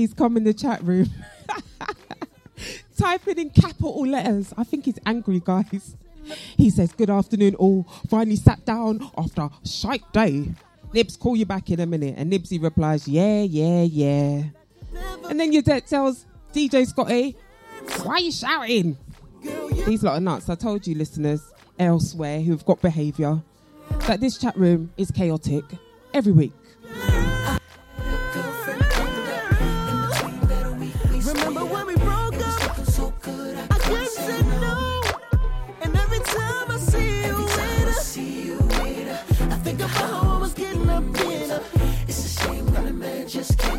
[0.04, 1.08] please come in the chat room.
[2.98, 4.52] typing in capital letters.
[4.56, 5.96] I think he's angry, guys.
[6.56, 7.84] He says, Good afternoon, all.
[8.10, 10.50] Finally sat down after a shite day.
[10.92, 12.16] Nibs, call you back in a minute.
[12.18, 14.42] And Nipsey replies, Yeah, yeah, yeah.
[15.28, 17.34] And then your dad tells DJ Scotty,
[18.02, 18.98] Why are you shouting?
[19.86, 20.50] These lot of nuts.
[20.50, 21.40] I told you, listeners
[21.78, 23.42] elsewhere who've got behaviour,
[24.00, 25.64] that this chat room is chaotic
[26.12, 26.52] every week.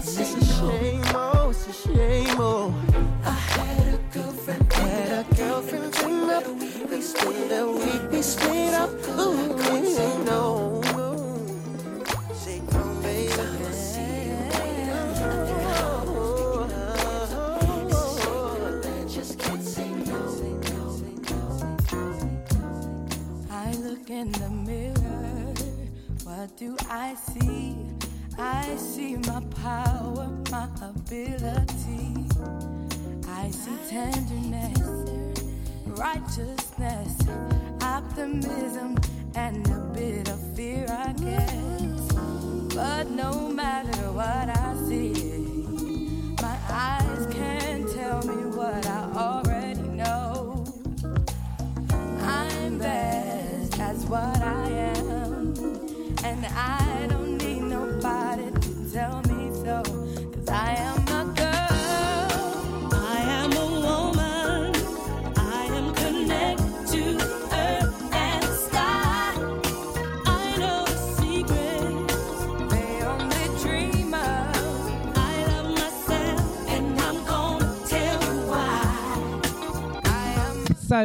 [0.08, 2.72] It's a shame, oh, it's a shame, oh.
[3.24, 6.46] I had a girlfriend, had a girlfriend, clean up.
[6.92, 8.92] We stayed up, we stayed up.
[9.20, 10.65] Ooh, we ain't no.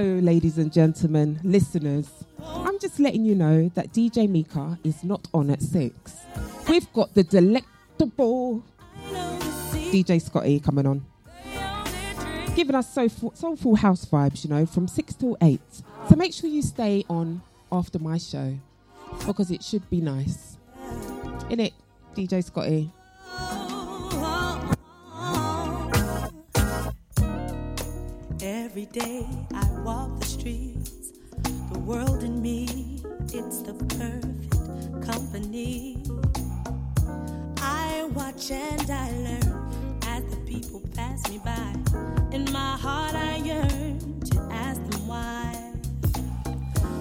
[0.00, 2.08] So, ladies and gentlemen, listeners,
[2.42, 6.16] I'm just letting you know that DJ Mika is not on at six.
[6.66, 8.62] We've got the delectable
[9.92, 11.04] DJ Scotty coming on,
[12.56, 15.60] giving us soulful, soulful house vibes, you know, from six till eight.
[16.08, 18.58] So make sure you stay on after my show
[19.26, 20.56] because it should be nice.
[21.50, 21.74] In it,
[22.14, 22.90] DJ Scotty.
[28.42, 31.12] Every day I walk the streets,
[31.72, 32.98] the world in me,
[33.34, 36.02] it's the perfect company.
[37.58, 41.74] I watch and I learn as the people pass me by.
[42.32, 45.74] In my heart, I yearn to ask them why.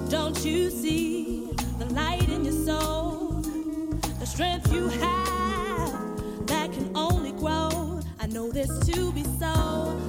[0.09, 3.41] Don't you see the light in your soul,
[4.19, 8.01] the strength you have that can only grow?
[8.19, 10.08] I know this to be so.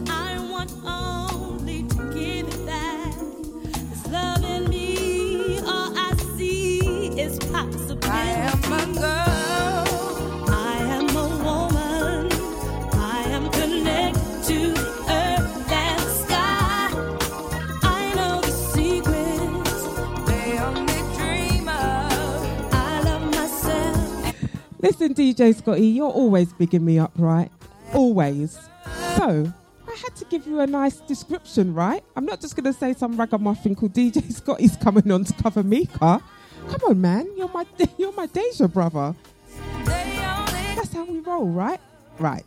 [24.82, 27.50] Listen, DJ Scotty, you're always bigging me up, right?
[27.94, 28.58] Always.
[29.16, 29.52] So,
[29.90, 32.02] I had to give you a nice description, right?
[32.14, 35.62] I'm not just going to say some ragamuffin called DJ Scotty's coming on to cover
[35.62, 36.22] Mika.
[36.68, 37.28] Come on, man.
[37.36, 37.66] You're my,
[37.98, 39.14] you're my Deja brother.
[39.84, 41.80] That's how we roll, right?
[42.18, 42.44] Right.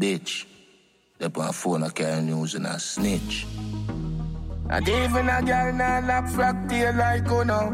[0.00, 0.46] Bitch.
[1.18, 3.46] They on phone a carry news and a snitch.
[4.70, 7.68] And even a girl na lap frack tail like you know.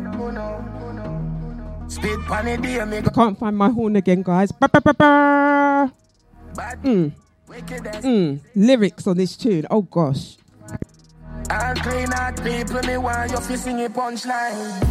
[1.87, 4.51] Spit pan it me go Can't find my horn again, guys.
[4.51, 5.93] Ba, ba, ba, ba.
[6.83, 7.13] Mm.
[8.03, 8.41] Mm.
[8.57, 9.67] Lyrics on this tune.
[9.71, 10.37] Oh gosh.
[11.49, 14.83] All clean out people, me want you fi sing a punchline.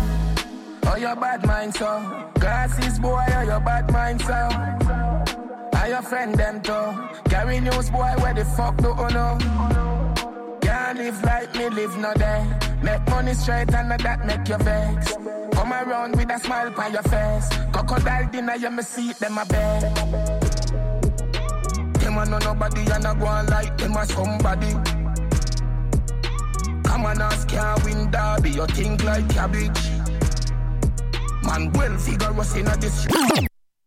[0.88, 2.00] Oh, your bad mind, so.
[2.40, 5.05] Glasses, boy, oh, your bad mind, so.
[5.86, 7.30] Are your friend them too?
[7.30, 9.38] Carry news, boy, where the fuck do you know?
[10.60, 12.44] Can't live like me, live no day.
[12.82, 15.14] Make money straight and not that make you vex.
[15.54, 17.50] Come around with a smile on your face.
[17.72, 19.96] Crocodile dinner, you me see them a bed.
[22.00, 24.72] Them a know nobody and a go on like them a somebody.
[26.84, 28.50] Come on, ask can't win derby.
[28.50, 29.90] You think like cabbage.
[31.44, 33.08] Man, well figure was in a this.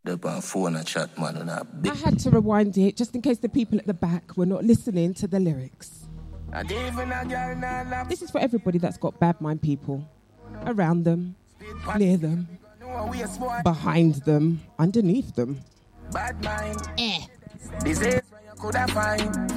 [0.09, 1.93] The on phone and chat, man, and a big.
[1.93, 4.65] I had to rewind it just in case the people at the back were not
[4.65, 6.09] listening to the lyrics.
[6.51, 10.09] And even a girl nah love This is for everybody that's got bad mind people
[10.65, 11.37] around them,
[11.99, 12.49] near them,
[13.63, 15.61] behind them, underneath them.
[16.11, 16.89] bad mind.
[16.97, 17.27] Eh.
[17.85, 19.53] This is where you coulda find.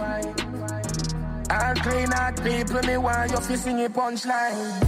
[1.50, 4.88] I'll clean out people, me while you fi sing a punchline.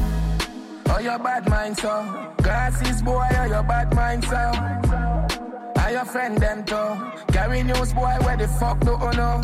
[0.89, 2.33] Oh, your bad mind, so.
[2.39, 5.42] Glasses, boy, oh, your bad mind, so.
[5.83, 6.95] Are your friend them too?
[7.33, 9.41] Carry news, boy, where the fuck do you know?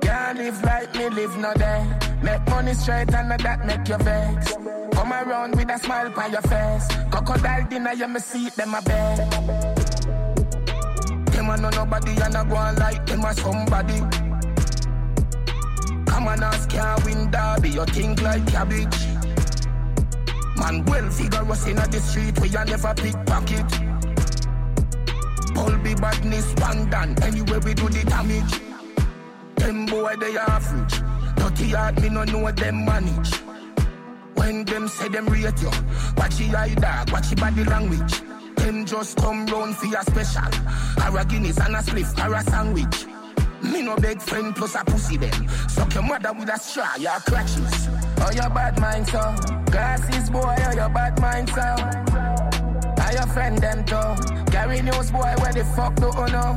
[0.00, 1.86] Can't live like me, live no day.
[2.22, 4.54] Make money straight and that make you vex.
[4.94, 6.88] Come around with a smile on your face.
[7.10, 9.30] Crocodile dinner, you me see them a bed.
[11.32, 14.00] Them a know nobody and a go on like them a somebody.
[16.06, 17.68] Come on, ask can't win derby.
[17.68, 19.06] You think like cabbage.
[20.56, 23.89] Man, well figure us in the street where you never pickpocket.
[25.56, 27.14] All be badness, done.
[27.22, 28.60] Anyway, we do the damage.
[29.56, 31.02] Them boy, they average.
[31.36, 33.34] Dirty hard, me no know them manage.
[34.34, 35.70] When them say them rate you,
[36.16, 38.22] watch the eye dog, watch the body language.
[38.56, 40.42] Them just come round for your special.
[41.04, 43.06] Or a Guinness and a spliff, or a sandwich.
[43.62, 45.48] Me no beg friend plus a pussy them.
[45.68, 47.88] Suck your mother with a straw, your crutches.
[48.22, 49.34] Oh, your bad mind, so.
[49.70, 52.29] Glasses, boy, oh, your bad mind, so.
[53.12, 54.50] Your friend them too?
[54.50, 56.54] Carry news, boy, where the fuck do you know?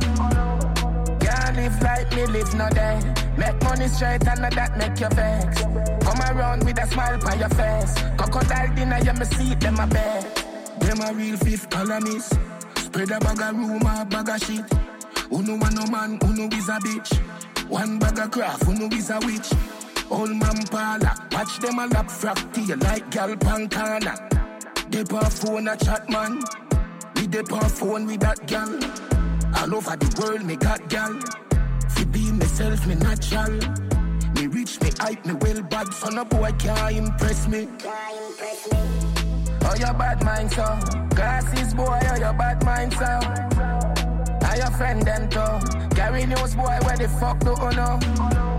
[1.20, 3.00] Can't live like me, live no day.
[3.36, 5.62] Make money straight and not that make you vex.
[6.04, 7.94] Come around with a smile on your face.
[8.16, 10.24] Crocodile dinner, you me see them a bed.
[10.78, 12.34] Them a real fifth columnist.
[12.76, 14.64] Spread a bag of rumor, bag of shit.
[15.32, 17.18] Uno want no man, uno is a bitch.
[17.68, 19.50] One bag of craft, uno is a witch.
[20.10, 24.33] Old man parlor, watch them a lap frack tail like gal pancana.
[24.90, 26.40] Dip her phone a chat man.
[27.16, 28.68] Me dip her phone with that gal.
[29.58, 31.18] All over the world me got gal.
[31.88, 33.58] Fi be myself, me natural.
[34.34, 35.92] Me rich, me hype, me well bad.
[35.94, 37.68] So no boy can't impress me.
[39.66, 40.78] Oh, your bad mind, so.
[41.10, 43.18] Glasses, boy, oh, your bad mind, so.
[44.46, 45.94] Are your friend them too?
[45.96, 48.53] Carry news, boy, where the fuck do you know?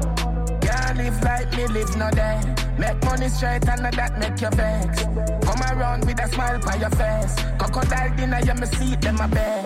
[1.06, 2.42] Live like me, live no day.
[2.80, 5.04] Make money straight and that make you vex.
[5.46, 7.36] Come around with a smile on your face.
[7.60, 9.66] Crocodile dinner, you me see them a bed.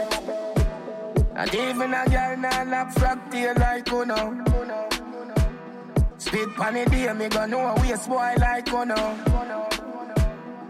[1.38, 4.28] And even a girl nah lap frog tail like you know.
[6.18, 9.16] Spit pan it day, me gon' know a waste boy like you know.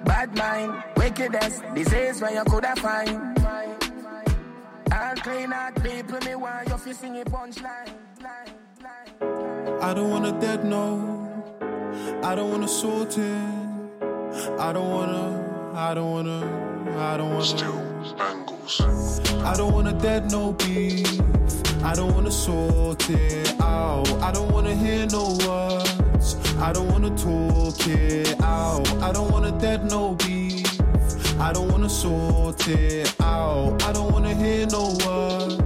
[0.06, 3.40] Bad mind, wickedness, disease when you coulda find.
[4.94, 8.59] All clean out people, me want you fi sing a punchline.
[9.22, 11.06] I don't want a dead no.
[12.24, 13.60] I don't want to sort it.
[14.58, 15.74] I don't wanna.
[15.76, 16.40] I don't wanna.
[16.98, 17.46] I don't wanna.
[17.46, 18.82] Still angles.
[19.44, 21.22] I don't want a dead no beef.
[21.84, 24.10] I don't wanna sort it out.
[24.22, 26.36] I don't wanna hear no words.
[26.58, 28.88] I don't wanna talk it out.
[29.02, 30.66] I don't want a dead no beef.
[31.40, 33.82] I don't wanna sort it out.
[33.84, 35.59] I don't wanna hear no words.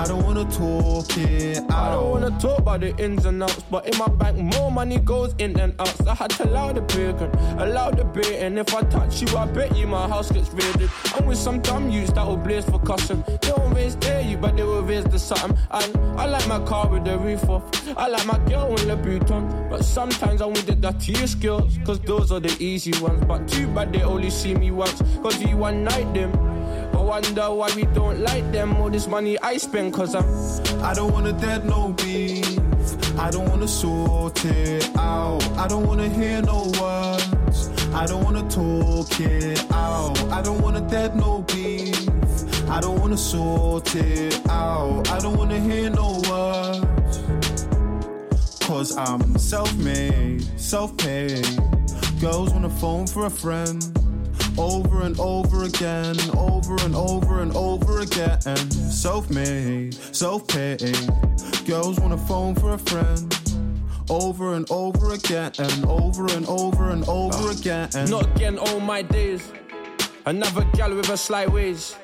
[0.00, 1.70] I don't wanna talk it out.
[1.70, 4.98] I don't wanna talk about the ins and outs, but in my bank more money
[4.98, 5.88] goes in than out.
[5.88, 9.36] So I had to allow the bacon, allow the bait, and if I touch you,
[9.36, 10.88] I bet you my house gets raided.
[11.14, 13.22] I'm with some dumb youths that will blaze for custom.
[13.42, 15.58] They won't raise dare you, but they will raise the something.
[15.70, 17.64] And I like my car with the roof off.
[17.94, 21.78] I like my girl with the boot on, but sometimes I want the dirtiest skills,
[21.84, 23.22] cause those are the easy ones.
[23.26, 26.59] But too bad they only see me once, cause we one night them.
[27.10, 28.76] Wonder why we don't like them.
[28.76, 30.24] All this money I spend, cause I'm.
[30.80, 32.46] I don't wanna dead no beef.
[33.18, 35.42] I don't wanna sort it out.
[35.58, 37.68] I don't wanna hear no words.
[37.92, 40.22] I don't wanna talk it out.
[40.30, 41.98] I don't wanna dead no beef.
[42.70, 45.10] I don't wanna sort it out.
[45.10, 47.18] I don't wanna hear no words.
[48.60, 51.44] Cause I'm self made, self paid.
[52.20, 53.82] Girls wanna phone for a friend
[54.60, 58.40] over and over again, over and over and over again.
[58.70, 60.96] Self made, self paid.
[61.66, 63.26] Girls wanna phone for a friend.
[64.10, 67.88] Over and over again, and over and over and over again.
[68.08, 69.50] Not again, all my days.
[70.26, 71.96] Another gal with a slight ways.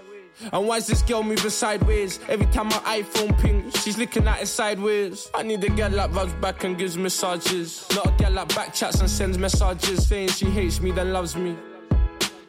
[0.53, 2.21] And why's this girl moving sideways?
[2.29, 5.31] Every time my iPhone pings, she's looking at it sideways.
[5.35, 7.87] I need a girl that rubs back and gives massages.
[7.95, 11.57] Not a girl that backchats and sends messages, saying she hates me then loves me.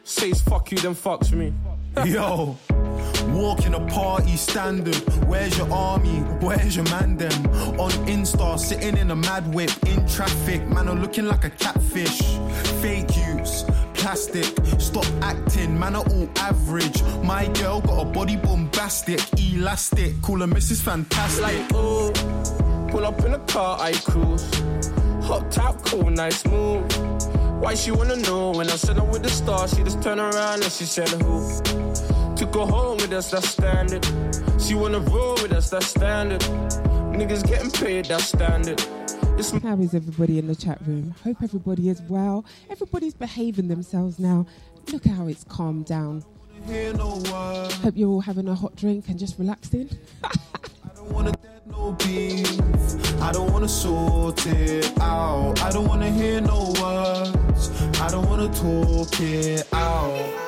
[0.08, 1.52] Says fuck you, then fucks me.
[2.10, 2.56] Yo.
[3.28, 4.96] Walk in a party standard.
[5.26, 6.20] Where's your army?
[6.40, 7.46] Where's your man them?
[7.78, 9.70] On Insta, sitting in a mad whip.
[9.86, 12.22] In traffic, man, I'm looking like a catfish.
[12.80, 14.46] Fake use, plastic.
[14.80, 17.02] Stop acting, man, are all average.
[17.22, 20.22] My girl got a body bombastic, elastic.
[20.22, 20.80] Call her Mrs.
[20.80, 21.42] Fantastic.
[21.42, 21.68] Like,
[22.90, 24.48] pull up in a car, I cruise.
[25.24, 27.37] Hot top, cool, nice move.
[27.60, 29.74] Why she wanna know when I said I'm with the stars?
[29.76, 31.62] She just turned around and she said, Who?
[32.36, 34.06] To go home with us, that's standard.
[34.60, 36.40] She wanna roll with us, that's standard.
[36.40, 38.80] Niggas getting paid, that's standard.
[39.36, 41.14] It's How is everybody in the chat room?
[41.24, 42.44] Hope everybody is well.
[42.70, 44.46] Everybody's behaving themselves now.
[44.92, 46.24] Look how it's calmed down.
[46.64, 49.90] Hope you're all having a hot drink and just relaxing.
[50.24, 50.30] I
[50.94, 52.60] don't wanna dead no beef.
[53.20, 55.60] I don't wanna sort it out.
[55.62, 56.67] I don't wanna hear no
[58.38, 60.47] wanna talk it out.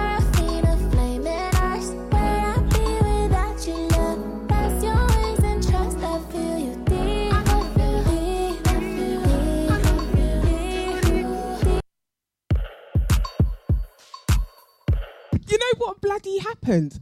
[16.11, 16.99] bloody happened?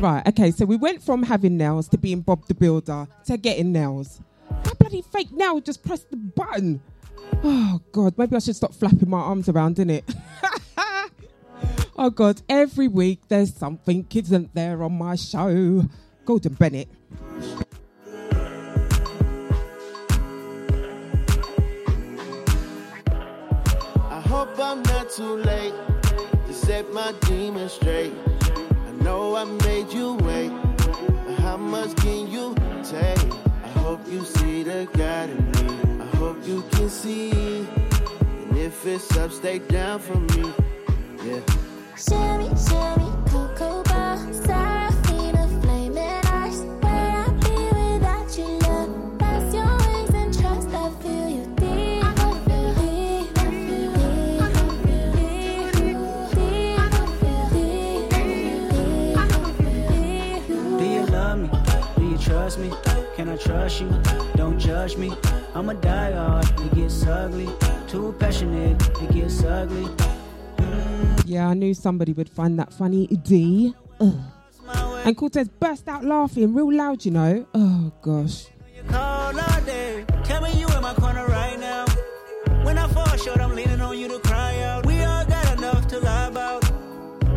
[0.00, 3.72] Right, okay, so we went from having nails to being Bob the Builder to getting
[3.72, 4.20] nails.
[4.64, 6.80] That bloody fake nail just pressed the button.
[7.44, 10.02] Oh, God, maybe I should stop flapping my arms around, innit?
[11.98, 15.84] oh, God, every week there's something isn't there on my show.
[16.24, 16.88] Golden Bennett.
[24.08, 25.74] I hope I'm not too late
[26.66, 28.12] set my demons straight.
[28.88, 30.50] I know I made you wait,
[31.38, 33.32] how much can you take?
[33.62, 36.02] I hope you see the God in me.
[36.02, 37.30] I hope you can see.
[37.30, 40.52] And if it's up, stay down for me.
[41.24, 41.40] Yeah.
[42.04, 44.16] Sherry, Sherry, Cocoa Bar,
[62.56, 62.94] trust me?
[63.16, 63.88] Can I trust you?
[64.34, 65.12] Don't judge me.
[65.54, 66.66] I'm a diehard.
[66.66, 67.48] It gets ugly.
[67.88, 68.82] Too passionate.
[69.02, 69.88] It gets ugly.
[71.24, 73.06] Yeah, I knew somebody would find that funny.
[73.06, 73.74] D.
[74.00, 74.14] Ugh.
[75.04, 77.46] And Cortez burst out laughing real loud, you know.
[77.54, 78.46] Oh, gosh.
[78.88, 80.04] Call all day.
[80.24, 81.86] Tell me you in my corner right now.
[82.64, 84.86] When I fall short, I'm leaning on you to cry out.
[84.86, 86.62] We all got enough to lie about.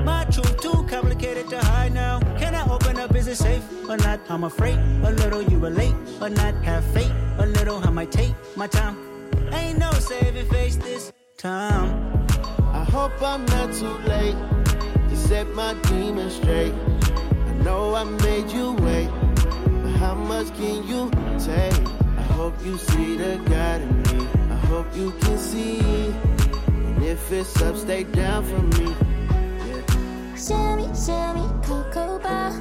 [0.03, 2.19] My truth too complicated to hide now.
[2.37, 3.15] Can I open up?
[3.15, 4.19] Is it safe or not?
[4.29, 6.53] I'm afraid a little you relate or not.
[6.63, 7.77] Have faith a little.
[7.83, 8.95] I might take my time.
[9.51, 12.27] Ain't no saving face this time.
[12.71, 14.35] I hope I'm not too late
[15.09, 16.73] to set my demons straight.
[16.73, 19.09] I know I made you wait,
[19.83, 21.09] but how much can you
[21.39, 21.87] take?
[22.17, 24.27] I hope you see the God in me.
[24.51, 25.79] I hope you can see.
[25.79, 28.93] And if it's up, stay down for me.
[30.37, 32.51] Sherry, Sherry, Cocoa Bar,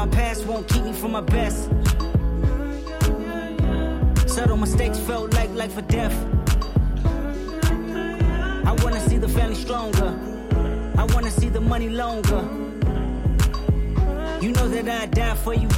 [0.00, 1.68] my past won't keep me from my best.
[4.26, 6.16] Subtle mistakes felt like life or death.
[8.64, 10.10] I wanna see the family stronger.
[10.96, 12.42] I wanna see the money longer.
[14.40, 15.68] You know that I'd die for you.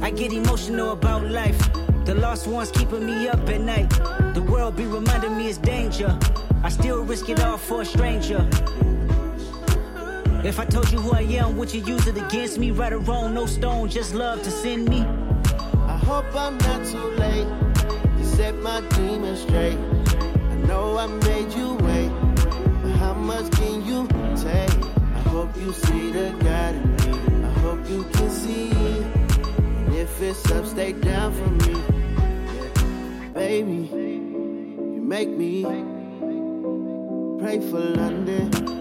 [0.00, 1.60] I get emotional about life.
[2.06, 3.90] The lost ones keeping me up at night.
[4.32, 6.18] The world be reminding me it's danger.
[6.62, 8.48] I still risk it all for a stranger.
[10.44, 12.70] If I told you who I am, would you use it against me?
[12.70, 15.00] Right or wrong, no stone, just love to send me.
[15.02, 17.48] I hope I'm not too late
[18.18, 19.76] to set my demons straight.
[19.76, 22.10] I know I made you wait,
[22.82, 24.06] but how much can you
[24.36, 24.84] take?
[25.16, 27.44] I hope you see the God in me.
[27.44, 28.70] I hope you can see.
[28.70, 31.82] And if it's up, stay down for me.
[33.34, 35.64] Baby, you make me
[37.40, 38.77] pray for London.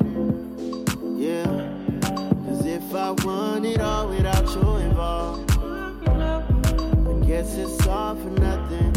[1.46, 8.97] Cause if I want it all without you involved, I guess it's all for nothing.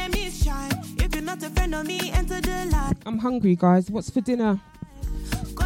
[0.00, 0.70] Enemies shine.
[0.98, 2.96] If you're not a friend of me, enter the light.
[3.06, 3.90] I'm hungry, guys.
[3.90, 4.60] What's for dinner?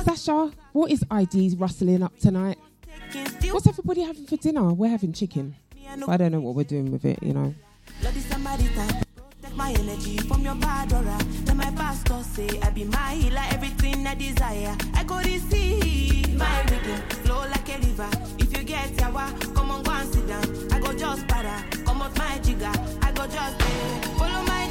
[0.05, 2.59] Sasha, what is IDs rustling up tonight?
[3.65, 4.75] What's everybody having for dinner?
[4.75, 5.57] We're having chicken.
[6.07, 7.55] I don't know what we're doing with it, you know.
[9.57, 10.55] My energy from your.
[10.55, 14.77] Then my pastor say I be my healer, everything I desire.
[14.93, 18.11] I go receive my rhythm, flow like a river.
[18.39, 20.45] If you get come on, go and sit down.
[20.71, 22.71] I go just para, come my jigger.
[23.01, 24.64] I go just eh, follow my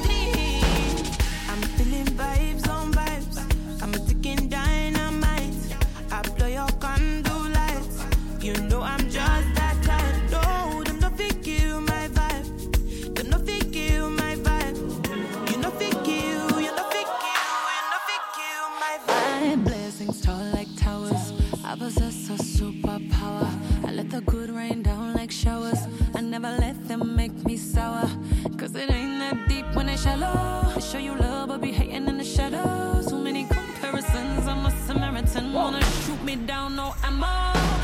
[27.74, 28.08] sour.
[28.58, 30.72] Cause it ain't that deep when it's shallow.
[30.76, 33.08] I show you love, but be hating in the shadows.
[33.08, 34.48] Too many comparisons.
[34.48, 35.54] I'm a Samaritan.
[35.54, 37.82] Wanna shoot me down, no ammo.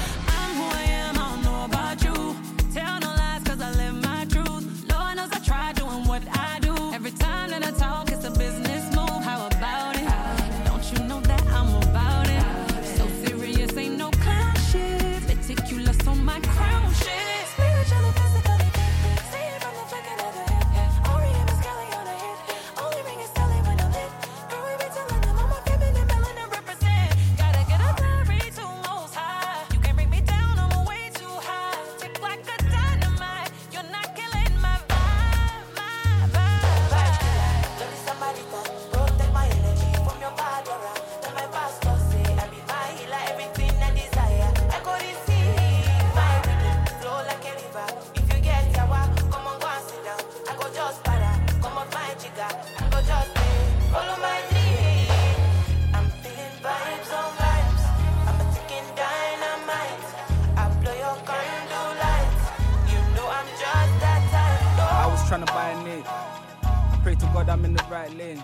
[67.60, 68.42] I'm in the right lane.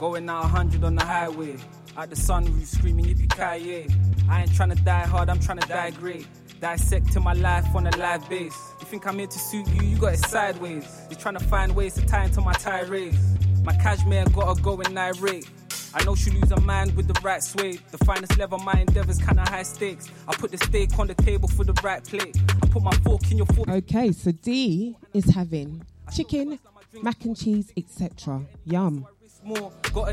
[0.00, 1.54] Going out 100 on the highway.
[1.96, 3.94] At the sunroof screaming yippee ki
[4.28, 6.26] I ain't trying to die hard, I'm trying to die great.
[6.60, 8.58] Dissecting my life on a live base.
[8.80, 10.84] You think I'm here to suit you, you got it sideways.
[11.08, 13.18] You're trying to find ways to tie into my tirades.
[13.62, 15.48] My cashmere gotta go in irate.
[15.94, 17.78] I know she lose her mind with the right sway.
[17.92, 20.08] The finest level, my endeavors kinda high stakes.
[20.26, 22.36] I put the steak on the table for the right plate.
[22.60, 23.68] I put my fork in your fork.
[23.68, 26.58] Okay, so D is having chicken,
[27.02, 28.42] mac and cheese, etc.
[28.64, 29.06] Yum.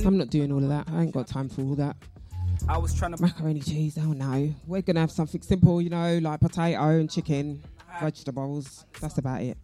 [0.05, 0.87] I'm not doing all of that.
[0.91, 1.95] I ain't got time for all that.
[2.67, 3.97] I was trying to macaroni cheese.
[3.99, 7.63] Oh no, we're gonna have something simple, you know, like potato and chicken,
[7.99, 8.85] vegetables.
[8.99, 9.57] That's about it.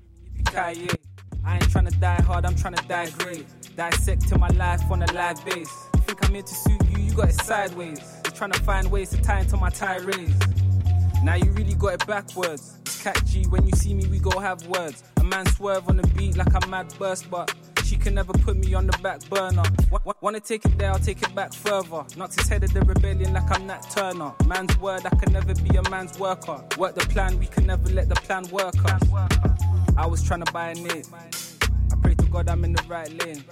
[1.46, 3.46] I ain't trying to die hard, I'm trying to die great.
[3.76, 5.90] Dissecting my life on a live base.
[5.96, 8.00] You think I'm here to suit you, you got it sideways.
[8.34, 10.34] Trying to find ways to tie into my tirades.
[11.24, 12.80] Now you really got it backwards.
[12.82, 15.04] It's cat G, when you see me, we go have words.
[15.18, 17.54] A man swerve on the beat like a mad burst, but
[17.86, 19.64] she can never put me on the back burner.
[19.90, 22.04] Wa- Wanna take it there, I'll take it back further.
[22.18, 24.34] Knocked his head of the rebellion like I'm Nat Turner.
[24.46, 26.62] Man's word, I can never be a man's worker.
[26.78, 29.02] Work the plan, we can never let the plan work us.
[29.96, 31.08] I was trying to buy a nit.
[31.14, 33.46] I pray to God I'm in the right lane.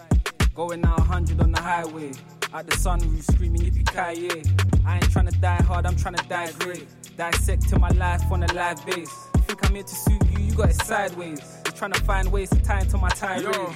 [0.56, 2.12] Going out 100 on the highway.
[2.54, 4.44] At the sunroof screaming yippee ki
[4.86, 6.86] I ain't trying to die hard, I'm trying to die great.
[7.18, 9.28] Dissecting my life on a live base.
[9.36, 11.42] You think I'm here to suit you, you got it sideways.
[11.66, 13.44] You're trying to find ways to tie into my tirades.
[13.44, 13.76] Yo,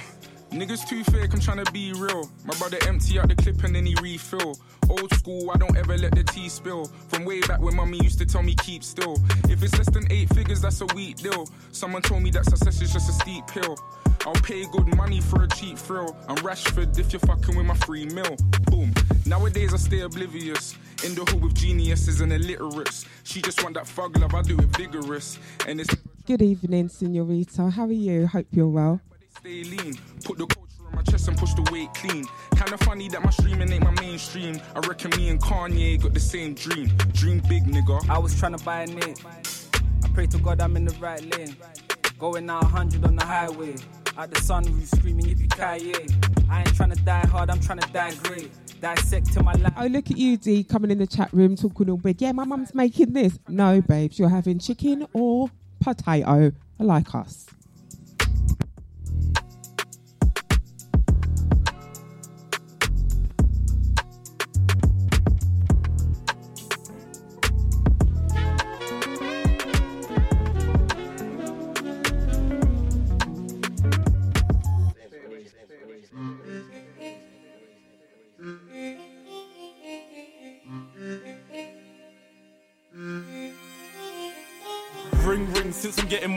[0.50, 2.30] niggas too fake, I'm trying to be real.
[2.44, 4.58] My brother empty out the clip and then he refill.
[4.88, 6.86] Old school, I don't ever let the tea spill.
[7.08, 9.18] From way back when mommy used to tell me keep still.
[9.48, 11.48] If it's less than eight figures, that's a weak deal.
[11.72, 13.76] Someone told me that success is just a steep pill.
[14.26, 16.16] I'll pay good money for a cheap thrill.
[16.28, 18.36] I'm Rashford if you're fucking with my free meal.
[18.62, 18.92] Boom.
[19.24, 20.74] Nowadays I stay oblivious.
[21.04, 23.04] In the hood with geniuses and illiterates.
[23.22, 25.38] She just want that thug love, I do it vigorous.
[25.68, 25.94] And it's
[26.26, 27.70] Good evening, Senorita.
[27.70, 28.26] How are you?
[28.26, 29.00] Hope you're well.
[29.38, 29.96] stay lean.
[30.24, 32.24] Put the culture on my chest and push the weight clean.
[32.56, 34.60] Kinda funny that my streaming ain't my mainstream.
[34.74, 36.88] I reckon me and Kanye got the same dream.
[37.12, 38.08] Dream big, nigga.
[38.10, 39.22] I was trying to buy a nit.
[40.02, 41.56] I pray to God I'm in the right lane.
[42.18, 43.76] Going out 100 on the highway.
[44.18, 45.94] At the sunroof screaming yippee ki
[46.48, 48.50] I ain't trying to die hard, I'm trying to die great.
[48.80, 49.74] Dissecting my life.
[49.76, 52.22] Oh, look at you, D, coming in the chat room talking all big.
[52.22, 53.38] Yeah, my mum's making this.
[53.48, 56.52] No, babes, you're having chicken or potato.
[56.78, 57.46] Like us.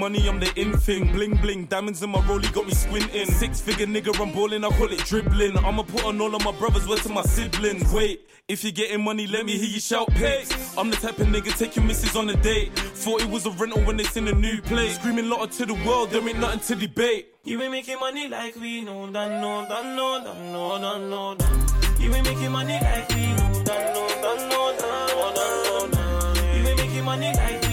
[0.09, 1.11] Money, I'm the in thing.
[1.11, 3.27] Bling bling, diamonds in my rollie got me squinting.
[3.27, 5.57] Six figure nigga, I'm balling, I call it dribbling.
[5.57, 7.91] I'ma put on all of my brothers, word to my siblings.
[7.93, 10.45] Wait, if you're getting money, let me hear you shout pay.
[10.77, 12.71] I'm the type of nigga take your missus on a date.
[12.75, 14.95] Thought it was a rental when they seen a new place.
[14.95, 17.35] Screaming lotter to the world, there ain't nothing to debate.
[17.43, 21.35] You ain't making money like we know, done, no, done, no, done, no, done, no,
[21.35, 21.67] done.
[21.99, 25.91] You ain't making money like we know, done, no, done, no, done, no, done, no,
[25.91, 26.35] done.
[26.55, 27.68] You ain't making money like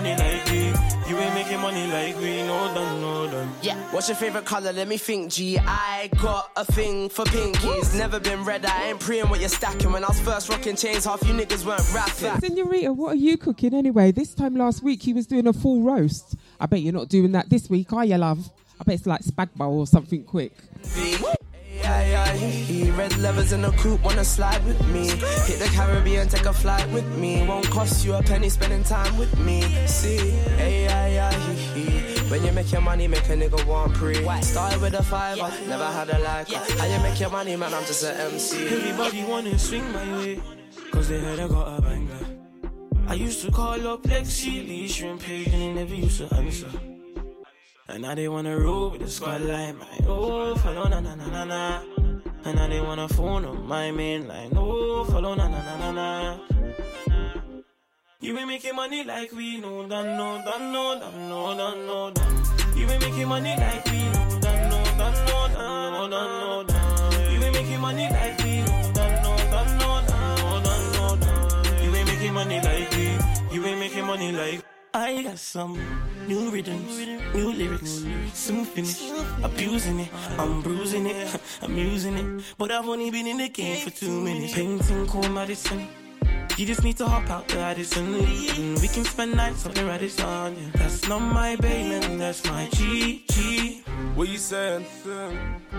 [0.00, 0.58] money like we,
[1.10, 3.50] you ain't making money like we know, done, no, done.
[3.60, 3.76] Yeah.
[3.92, 4.72] What's your favorite color?
[4.72, 5.58] Let me think, G.
[5.58, 7.96] I got a thing for pinkies.
[7.98, 8.64] Never been red.
[8.64, 9.92] I ain't preying what you're stacking.
[9.92, 12.40] When I was first rocking chains, half you niggas weren't rapping.
[12.40, 14.10] Senorita, what are you cooking anyway?
[14.10, 16.36] This time last week he was doing a full roast.
[16.58, 18.50] I bet you're not doing that this week, are you, love?
[18.80, 20.54] I bet it's like spag bowl or something quick.
[21.82, 22.32] Yeah,
[22.68, 25.08] yeah, Red levers in a coupe, wanna slide with me.
[25.08, 27.46] Hit the Caribbean, take a flight with me.
[27.46, 29.62] Won't cost you a penny spending time with me.
[29.86, 31.32] See, yeah,
[32.30, 34.14] When you make your money, make a nigga want pre.
[34.42, 36.48] Started with a fiver, never had a like.
[36.48, 37.72] How you make your money, man?
[37.72, 38.66] I'm just an MC.
[38.66, 40.40] Everybody wanna swing my way,
[40.90, 42.26] cause they heard I got a banger.
[43.08, 46.68] I used to call up Lexi, Lee, Shrimp Page, and they never used to answer.
[47.90, 50.04] And now they wanna roll with the squad like mine.
[50.06, 51.82] Oh, follow na na na na na.
[52.44, 54.52] And now they wanna phone on my main line.
[54.54, 56.38] Oh, follow na na na na na.
[58.20, 62.10] You ain't making money like we know, done no, done no, done no, done no,
[62.12, 62.44] done.
[62.76, 66.64] You ain't making money like we know, done no, done no, done no, done no,
[66.70, 67.32] done.
[67.32, 71.16] You ain't making money like we know, done no, done no, done no, done no,
[71.16, 71.84] done.
[71.84, 74.69] You ain't making money like we, you ain't making money like.
[74.92, 75.78] I got some
[76.26, 76.98] new rhythms,
[77.32, 78.04] new lyrics,
[78.34, 79.00] soon finish.
[79.42, 82.44] Abusing it, I'm bruising it, I'm using it.
[82.58, 84.52] But I've only been in the game for two minutes.
[84.52, 85.86] Painting cool medicine.
[86.60, 89.86] You just need to hop out the Addison and we can spend nights up in
[89.86, 90.54] Radisson.
[90.54, 90.70] Yeah.
[90.74, 93.82] That's not my baby, man, that's my G G.
[94.14, 94.84] What you saying?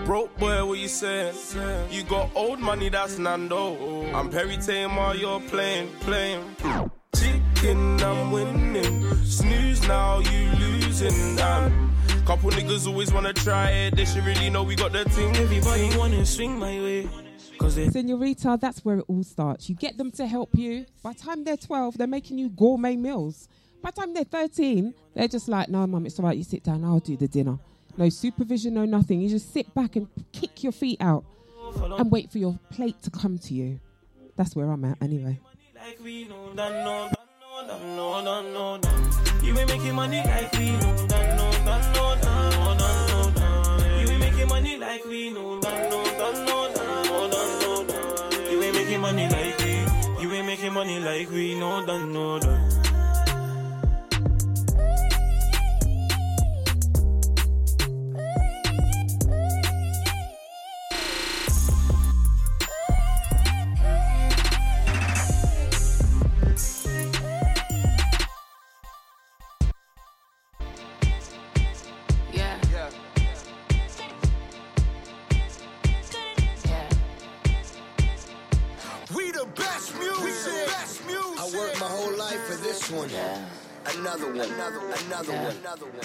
[0.04, 1.36] Broke boy, what you saying?
[1.88, 4.10] You got old money, that's Nando.
[4.12, 6.56] I'm Perry Tamer, you're playing, playing.
[7.14, 9.24] Chicken, I'm winning.
[9.24, 11.36] Snooze now, you losing.
[11.36, 11.94] Damn.
[12.26, 13.94] Couple niggas always wanna try it.
[13.94, 15.36] They should really know we got the thing.
[15.36, 17.08] Everybody wanna swing my way.
[17.62, 19.68] Cause they Senorita, that's where it all starts.
[19.68, 20.84] You get them to help you.
[21.00, 23.48] By the time they're 12, they're making you gourmet meals.
[23.80, 26.36] By the time they're 13, they're just like, no, mum, it's all right.
[26.36, 26.84] You sit down.
[26.84, 27.60] I'll do the dinner.
[27.96, 29.20] No supervision, no nothing.
[29.20, 31.24] You just sit back and kick your feet out
[31.76, 33.78] and wait for your plate to come to you.
[34.34, 35.38] That's where I'm at anyway.
[49.02, 52.71] Money like we, you ain't making money like we know, done no, done.
[83.02, 84.00] For this one.
[84.00, 84.40] Another one.
[84.40, 85.56] Another, another one.
[85.56, 86.04] Another one.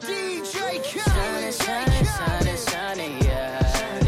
[0.00, 4.05] DJ Shining, shining, shining, shining, yeah.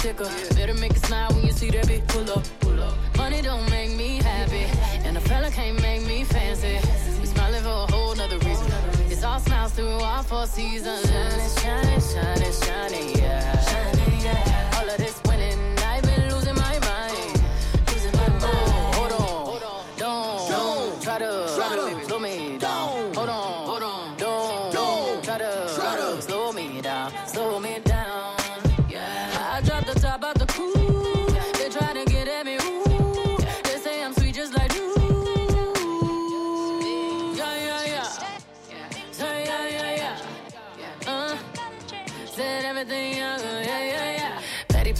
[0.00, 0.30] Sticker.
[0.54, 2.44] Better make it smile when you see that big pull up.
[2.60, 2.94] Pull up.
[3.16, 4.64] Money don't make me happy,
[5.06, 6.78] and a fella can't make me fancy.
[7.20, 8.72] We smiling for a whole nother reason.
[9.12, 11.06] It's all smiles through all four seasons.
[11.10, 12.52] Shining, shining, shining.
[12.62, 13.19] Shining,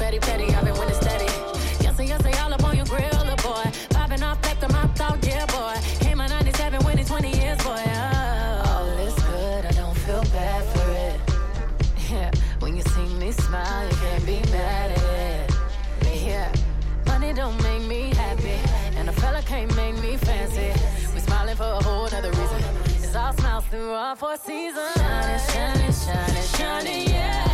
[0.01, 0.47] petty, petty.
[0.55, 1.31] I've been winning steady.
[1.85, 3.65] Yes, and yes, they all up on your grill, little boy.
[3.91, 5.77] Popping off, back to my thought, yeah, boy.
[6.01, 7.83] Came out 97 when it's 20 years, boy.
[7.87, 8.63] Oh.
[8.67, 11.21] All is good, I don't feel bad for it.
[12.11, 16.27] Yeah, when you see me smile, you can't be mad at it.
[16.27, 16.53] Yeah,
[17.07, 18.59] money don't make me happy,
[18.99, 20.73] and a fella can't make me fancy.
[21.15, 22.63] We smiling for a whole other reason.
[22.87, 24.93] It's all smiles through all four seasons.
[24.97, 27.50] Shining, shining, shining, shining, yeah.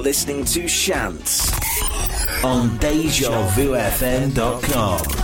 [0.00, 1.52] are listening to Shants
[2.42, 5.19] on DejaVuFM.com.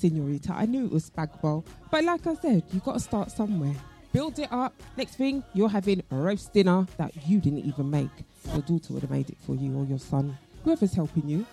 [0.00, 0.52] Senorita.
[0.54, 1.64] I knew it was Spagbol.
[1.90, 3.74] But like I said, you got to start somewhere.
[4.12, 4.74] Build it up.
[4.96, 8.08] Next thing, you're having a roast dinner that you didn't even make.
[8.52, 11.46] Your daughter would have made it for you or your son, whoever's helping you.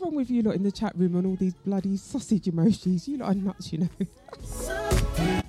[0.00, 3.06] What's wrong with you lot in the chat room on all these bloody sausage emojis?
[3.06, 5.46] You lot are nuts, you know.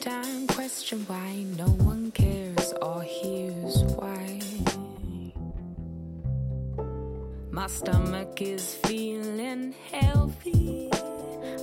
[0.00, 4.40] time question why no one cares or hears why.
[7.50, 10.90] My stomach is feeling healthy.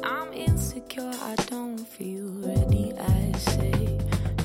[0.03, 2.93] I'm insecure, I don't feel ready.
[2.99, 3.97] I say,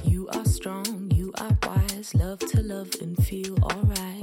[0.05, 2.14] You are strong, you are wise.
[2.14, 4.22] Love to love and feel alright.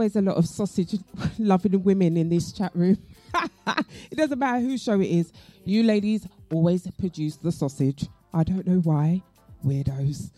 [0.00, 0.98] Always a lot of sausage
[1.38, 2.96] loving women in this chat room.
[4.10, 5.30] it doesn't matter whose show it is.
[5.66, 8.06] You ladies always produce the sausage.
[8.32, 9.20] I don't know why.
[9.62, 10.30] Weirdos.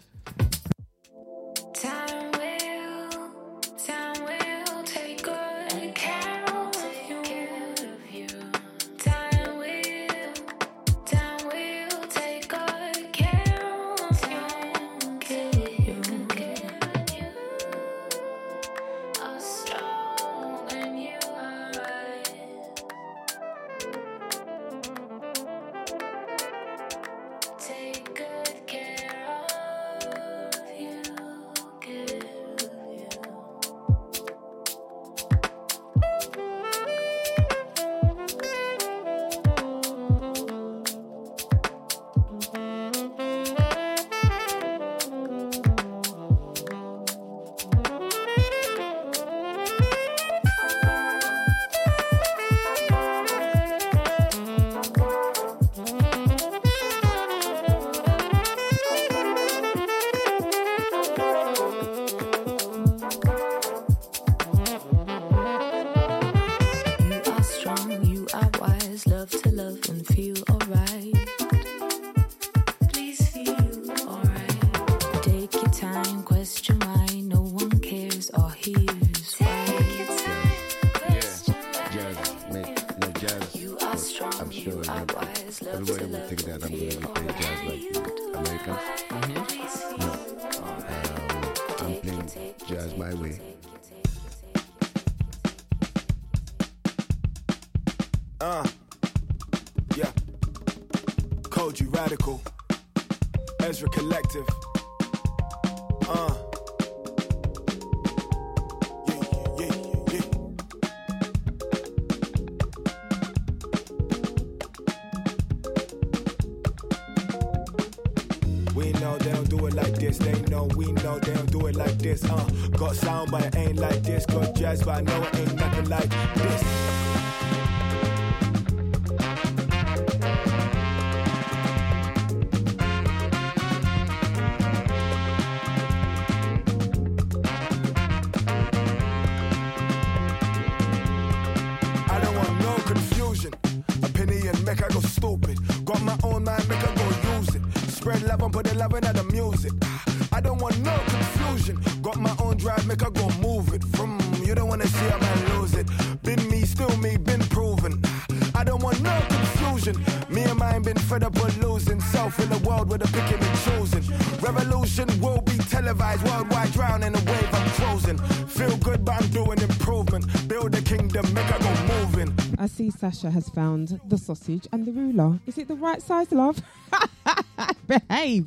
[173.03, 175.41] Sasha has found the sausage and the ruler.
[175.45, 176.63] Is it the right size, love?
[177.89, 178.47] Behave.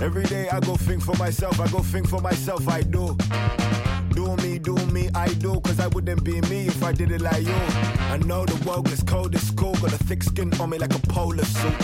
[0.00, 3.18] Every day I go think for myself, I go think for myself, I do.
[4.42, 7.44] Me, do me, I do, cause I wouldn't be me if I did it like
[7.44, 7.54] you.
[8.10, 10.94] I know the world gets cold, it's cool, got a thick skin on me like
[10.94, 11.74] a polar suit.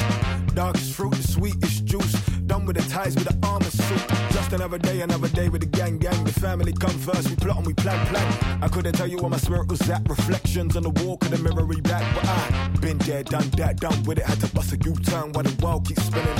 [0.54, 2.12] Darkest fruit, the sweetest juice.
[2.46, 4.02] Done with the ties with the armor suit.
[4.32, 6.24] Just another day, another day with the gang, gang.
[6.24, 8.58] The family come first, we plot and we plan, plan.
[8.60, 10.08] I couldn't tell you where my spirit was at.
[10.08, 14.02] Reflections on the wall, could the mirror back, but I been there, done that, done
[14.02, 14.24] with it.
[14.24, 16.38] Had to bust a U-turn while the world keeps spinning.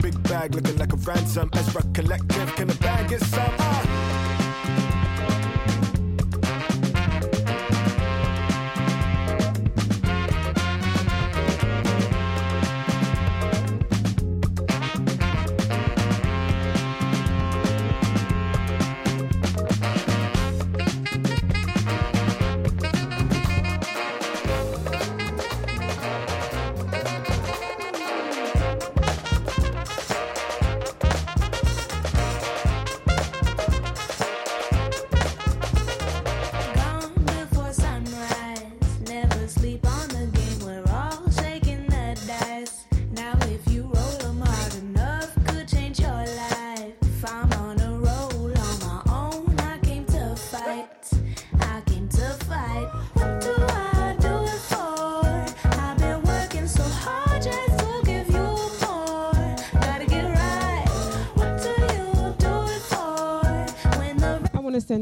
[0.00, 1.48] Big bag looking like a ransom.
[1.54, 3.54] Ezra Collective, can the bag get some?
[3.58, 3.99] Ah.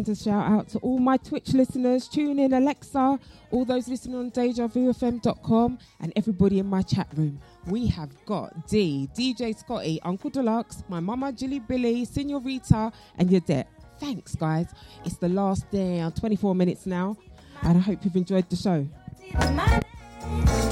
[0.05, 2.09] send a shout out to all my Twitch listeners.
[2.09, 3.19] TuneIn, Alexa,
[3.51, 7.41] all those listening on DejaVuFM.com, and everybody in my chat room.
[7.67, 13.67] We have got D, DJ Scotty, Uncle Deluxe, my mama Jilly Billy, Senorita, and Yadette.
[13.99, 14.69] Thanks, guys.
[15.05, 17.17] It's the last day, uh, 24 minutes now,
[17.63, 18.87] and I hope you've enjoyed the show.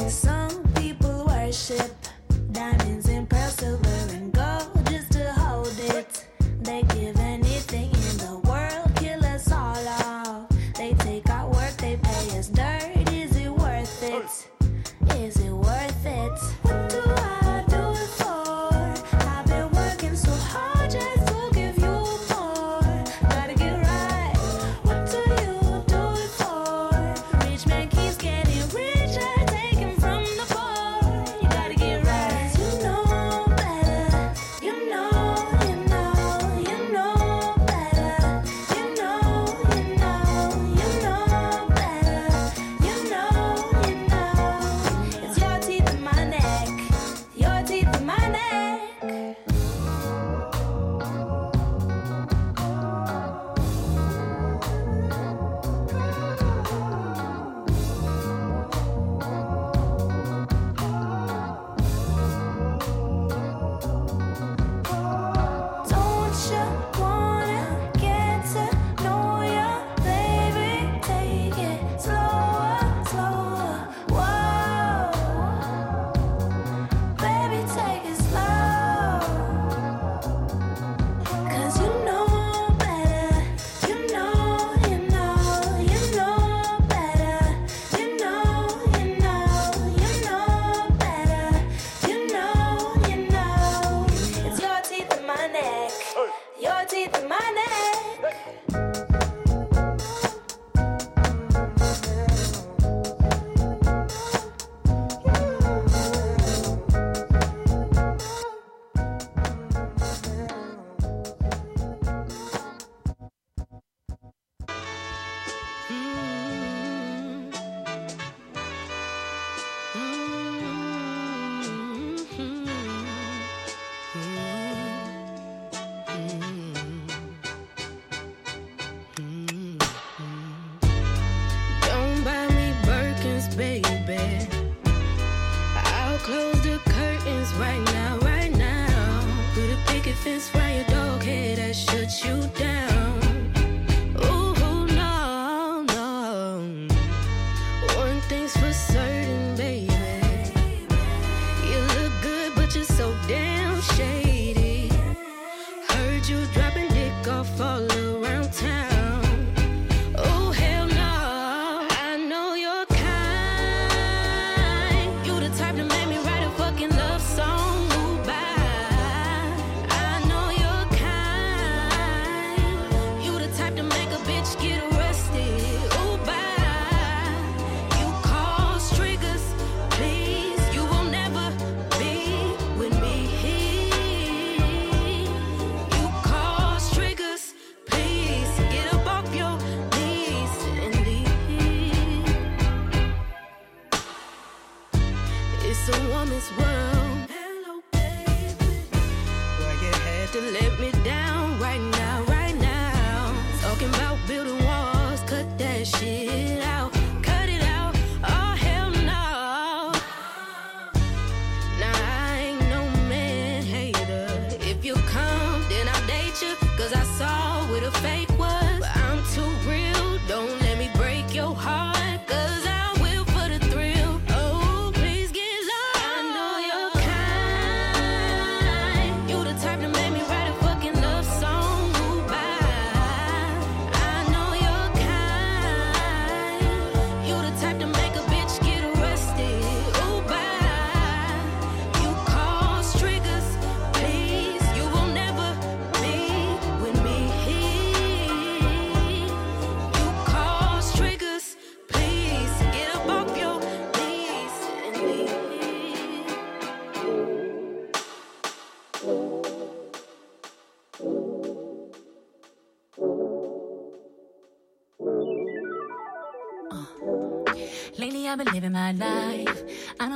[0.09, 1.96] Some people worship
[15.27, 16.66] Is it worth it?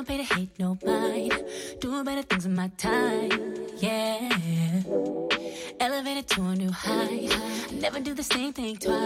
[0.00, 1.44] don't pay to hate no mind.
[1.78, 3.30] Doing better things with my time,
[3.76, 4.30] yeah.
[5.78, 7.28] Elevated to a new height.
[7.30, 8.99] I never do the same thing twice.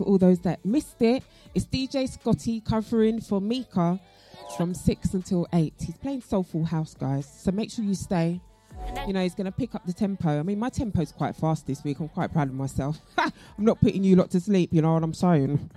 [0.00, 1.22] For all those that missed it,
[1.54, 4.00] it's DJ Scotty covering for Mika
[4.56, 5.74] from six until eight.
[5.78, 7.30] He's playing soulful house, guys.
[7.30, 8.40] So make sure you stay.
[9.06, 10.40] You know, he's going to pick up the tempo.
[10.40, 12.00] I mean, my tempo's quite fast this week.
[12.00, 12.98] I'm quite proud of myself.
[13.18, 14.70] I'm not putting you lot to sleep.
[14.72, 15.70] You know what I'm saying?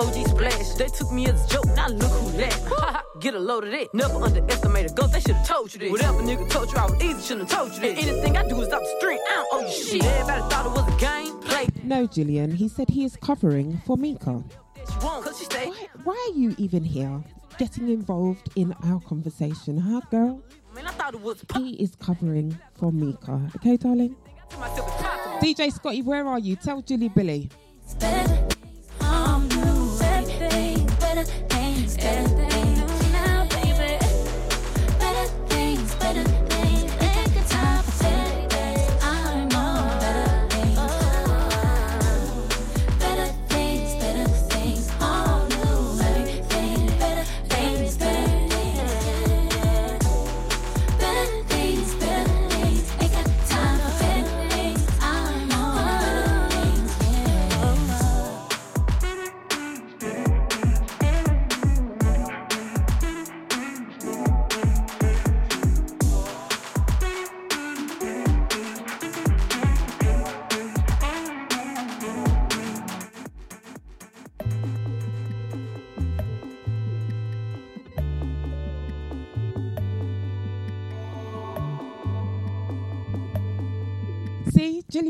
[0.00, 0.68] OG splash.
[0.74, 2.64] They took me as a joke, now look who laughed.
[2.68, 3.88] Ha ha, get a load of that.
[3.92, 5.90] Never underestimate a ghost, they should've told you this.
[5.90, 7.98] Whatever nigga told you I was easy, shouldn't have told you this.
[7.98, 10.04] And anything I do is up the stream, I don't owe you shit.
[10.04, 11.66] Everybody thought it was a game, play.
[11.84, 12.50] No, Gillian.
[12.52, 14.42] He said he is covering for Mika.
[15.00, 15.22] Why,
[16.04, 17.22] Why are you even here?
[17.58, 20.42] Getting involved in our conversation, huh, girl?
[20.74, 23.50] Man, I thought it was He is covering for Mika.
[23.56, 24.16] Okay, darling?
[25.42, 26.56] DJ Scotty, where are you?
[26.56, 27.50] Tell Jilly Billy.
[28.02, 28.49] On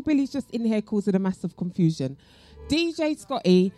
[0.00, 2.16] Jilly Billy's just in here causing a massive confusion.
[2.68, 3.72] DJ Scotty,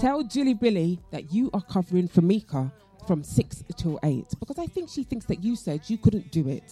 [0.00, 2.72] tell Julie Billy that you are covering for Mika
[3.06, 6.48] from 6 till 8 because I think she thinks that you said you couldn't do
[6.48, 6.64] it.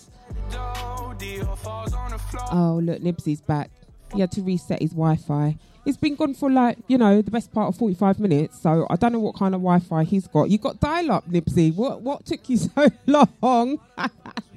[2.50, 3.70] Oh, look, Nipsey's back.
[4.12, 5.56] He had to reset his Wi Fi.
[5.84, 8.60] He's been gone for like, you know, the best part of 45 minutes.
[8.60, 10.50] So I don't know what kind of Wi Fi he's got.
[10.50, 11.74] You got dial up, Nipsey.
[11.74, 13.78] What, what took you so long?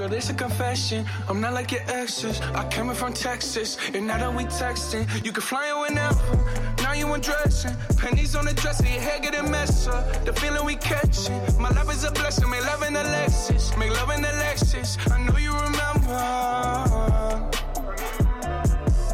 [0.00, 1.04] Girl, it's a confession.
[1.28, 2.40] I'm not like your exes.
[2.54, 6.38] I came in from Texas, and now that we texting, you can fly in whenever.
[6.82, 10.24] Now you undressing, pennies on the dresser, your hair getting messed up.
[10.24, 12.48] The feeling we catching, my love is a blessing.
[12.48, 14.96] Make love in the Lexus, make love in the Lexus.
[15.12, 16.16] I know you remember.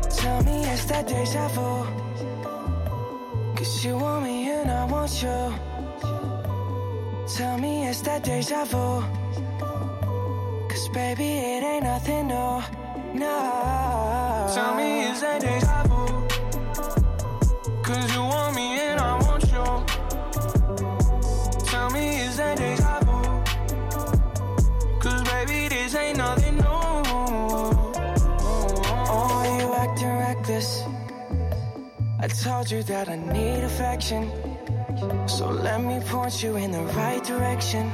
[0.08, 1.84] Tell me it's that deja vu.
[3.56, 5.52] Cause you want me and I want you.
[7.34, 9.02] Tell me it's that deja vu.
[10.76, 12.62] Cause baby, it ain't nothing new.
[13.14, 14.46] No.
[14.54, 16.04] Tell me, is that deja vu?
[17.82, 19.64] Cause you want me and I want you.
[21.64, 23.16] Tell me, is that deja vu?
[25.00, 26.64] Cause baby, this ain't nothing new.
[29.14, 30.82] Oh, you acting reckless.
[32.20, 34.30] I told you that I need affection.
[35.26, 37.90] So let me point you in the right direction.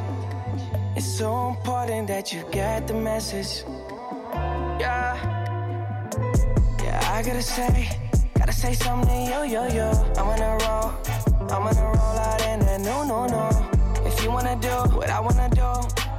[0.95, 3.65] It's so important that you get the message.
[4.79, 5.17] Yeah.
[6.83, 7.89] Yeah, I gotta say,
[8.35, 9.91] gotta say something you, yo, yo.
[10.19, 10.93] I'm gonna roll,
[11.51, 13.49] I'm gonna roll out in that no, no, no.
[14.05, 15.71] If you wanna do what I wanna do,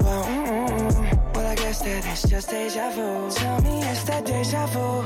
[0.03, 1.35] well, mm-mm.
[1.35, 3.29] Well, I guess that it's just deja vu.
[3.29, 5.05] Tell me it's that deja vu.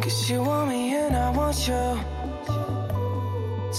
[0.00, 2.00] Cause you want me and I want want you.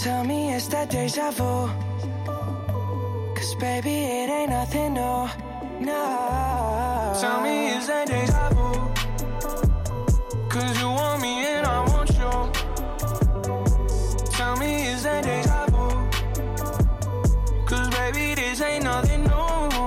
[0.04, 1.91] Tell me it's that deja vu.
[3.42, 5.28] Cause baby, it ain't nothing new.
[5.80, 7.18] No.
[7.20, 8.70] Tell me is that deja vu.
[10.48, 12.52] Cause you want me and I want you.
[14.30, 15.88] Tell me is that deja vu.
[17.66, 19.81] Cause baby, this ain't nothing new.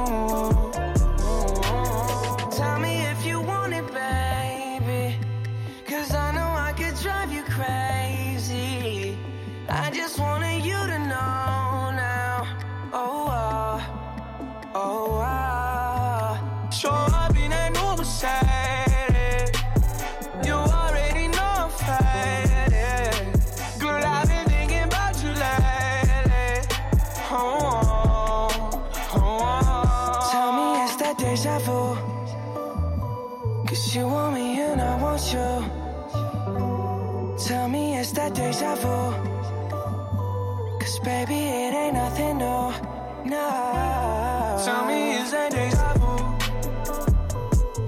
[33.94, 35.64] You want me and I want you.
[37.46, 39.12] Tell me it's that deja vu.
[40.80, 42.72] Cause baby, it ain't nothing new.
[43.30, 44.60] No.
[44.64, 46.16] Tell me is that deja vu.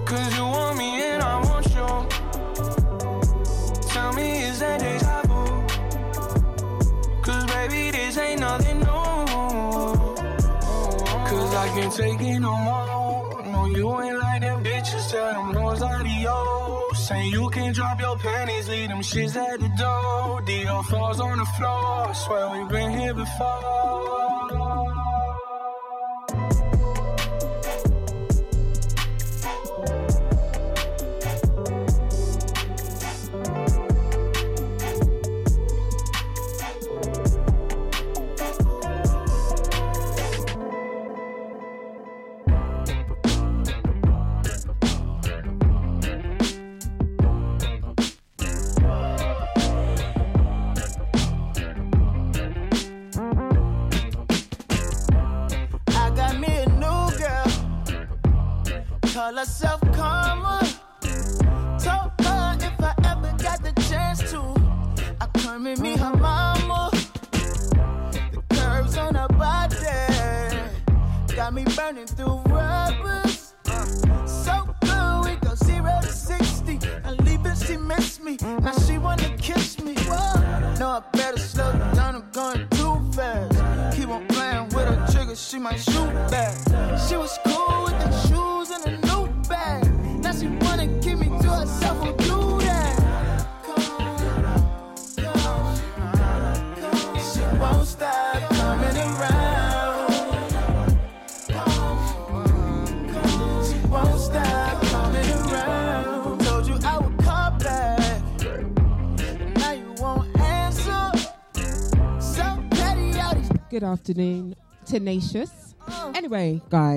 [0.05, 1.89] Cause you want me and I want you.
[3.89, 5.67] Tell me is that deja vu.
[7.23, 8.87] Cause baby, this ain't nothing new.
[11.31, 12.77] Cause I can't take it no more.
[13.53, 15.11] No, you ain't like them bitches.
[15.11, 17.09] Tell them no's adios.
[17.09, 20.43] Saying you can drop your panties, leave them shits at the door.
[20.43, 22.15] Dio falls on the floor.
[22.15, 24.16] Swear we've been here before.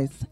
[0.09, 0.25] Guys,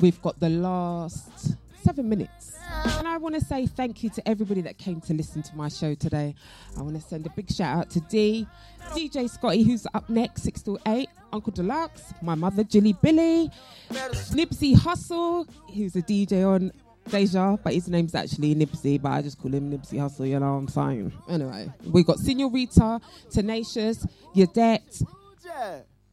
[0.00, 2.56] we've got the last seven minutes.
[2.98, 5.68] And I want to say thank you to everybody that came to listen to my
[5.68, 6.34] show today.
[6.78, 8.46] I want to send a big shout out to D,
[8.92, 13.50] DJ Scotty, who's up next, 6 to 8, Uncle Deluxe, my mother, Jilly Billy,
[13.90, 16.72] Nipsey Hustle, who's a DJ on
[17.08, 20.52] Deja, but his name's actually Nipsey, but I just call him Nipsey Hustle, you know
[20.52, 21.12] what I'm saying?
[21.28, 23.00] Anyway, we've got Senorita,
[23.30, 25.02] Tenacious, Yadette.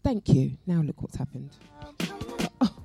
[0.03, 0.57] Thank you.
[0.65, 1.52] Now look what's happened.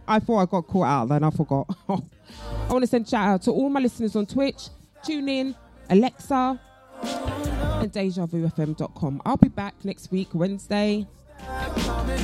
[0.06, 1.66] I thought I got caught out, then I forgot.
[1.88, 4.68] I want to send shout out to all my listeners on Twitch,
[5.04, 5.54] TuneIn,
[5.90, 6.60] Alexa,
[7.02, 9.22] and DejaVuFM.com.
[9.24, 11.06] I'll be back next week, Wednesday,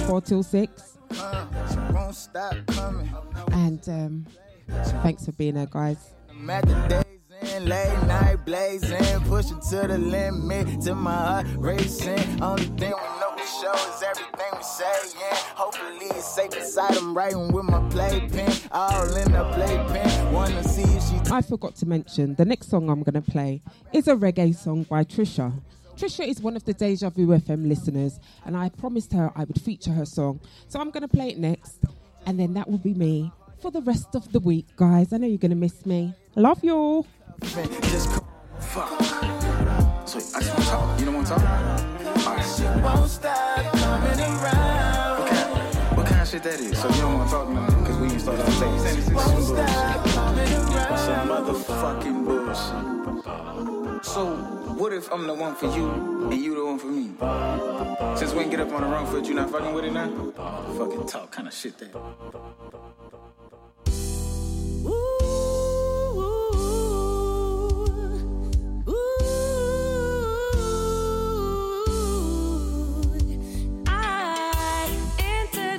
[0.07, 0.99] 4 till 6.
[1.93, 3.11] won't stop coming.
[3.53, 4.27] And um,
[5.03, 5.99] thanks for being there, guys.
[7.43, 12.43] Late night blazing, pushing to the limit, to my heart racing.
[12.43, 15.35] Only thing we know for sure is everything we saying.
[15.55, 16.97] Hopefully it's safe inside.
[16.97, 20.33] I'm writing with my playpen, all in the playpen.
[20.33, 23.63] Wanna see if she I forgot to mention the next song I'm to play
[23.93, 25.53] is a reggae song by Trisha.
[25.97, 29.61] Trisha is one of the Deja Vu FM listeners, and I promised her I would
[29.61, 30.41] feature her song.
[30.69, 31.81] So I'm going to play it next,
[32.25, 35.13] and then that will be me for the rest of the week, guys.
[35.13, 36.15] I know you're going to miss me.
[36.37, 37.07] Love you all.
[37.41, 38.23] Just
[38.61, 38.89] Fuck.
[40.07, 40.99] So I just want to talk.
[40.99, 41.43] You don't want to talk?
[42.27, 42.83] Alright.
[42.83, 45.97] won't stop coming around.
[45.97, 46.79] What kind of shit that is?
[46.79, 47.67] So you don't want to talk now?
[47.67, 49.69] Because we ain't started this is some bullshit.
[50.99, 54.05] Some motherfucking bullshit.
[54.05, 54.37] So
[54.77, 55.89] what if I'm the one for you
[56.31, 57.11] and you the one for me?
[58.19, 60.11] Since we ain't get up on the wrong foot, you not fucking with it now?
[60.77, 61.95] Fucking talk kind of shit that.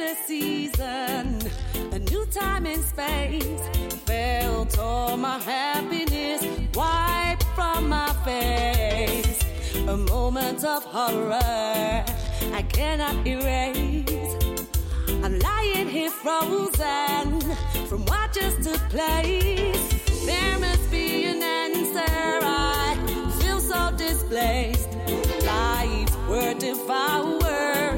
[0.10, 1.40] a season,
[1.92, 3.62] a new time and space.
[4.08, 6.42] Felt all my happiness
[6.74, 9.40] wiped from my face.
[9.88, 12.04] A moment of horror
[12.60, 14.36] I cannot erase.
[15.24, 17.42] I'm lying here frozen
[17.88, 20.26] from what just took place.
[20.26, 22.40] There must be an answer.
[22.42, 22.96] I
[23.40, 24.90] feel so displaced.
[25.46, 27.89] Life were devoured.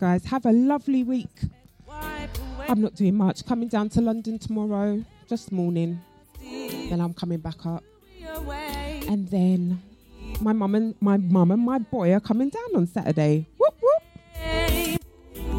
[0.00, 0.24] Guys.
[0.24, 1.28] Have a lovely week.
[2.68, 3.44] I'm not doing much.
[3.44, 6.00] Coming down to London tomorrow, just morning.
[6.40, 7.84] Then I'm coming back up.
[9.08, 9.82] And then
[10.40, 13.46] my mum and my mum and my boy are coming down on Saturday.
[13.58, 14.02] Whoop whoop.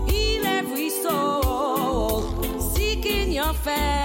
[0.09, 4.00] Heal every soul, seeking your face.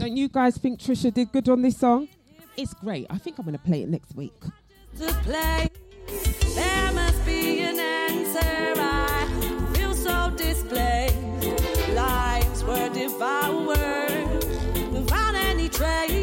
[0.00, 2.08] Don't you guys think Trisha did good on this song?
[2.56, 3.06] It's great.
[3.10, 4.32] I think I'm going to play it next week.
[11.94, 14.44] Lives were devoured
[14.90, 16.19] without any trace.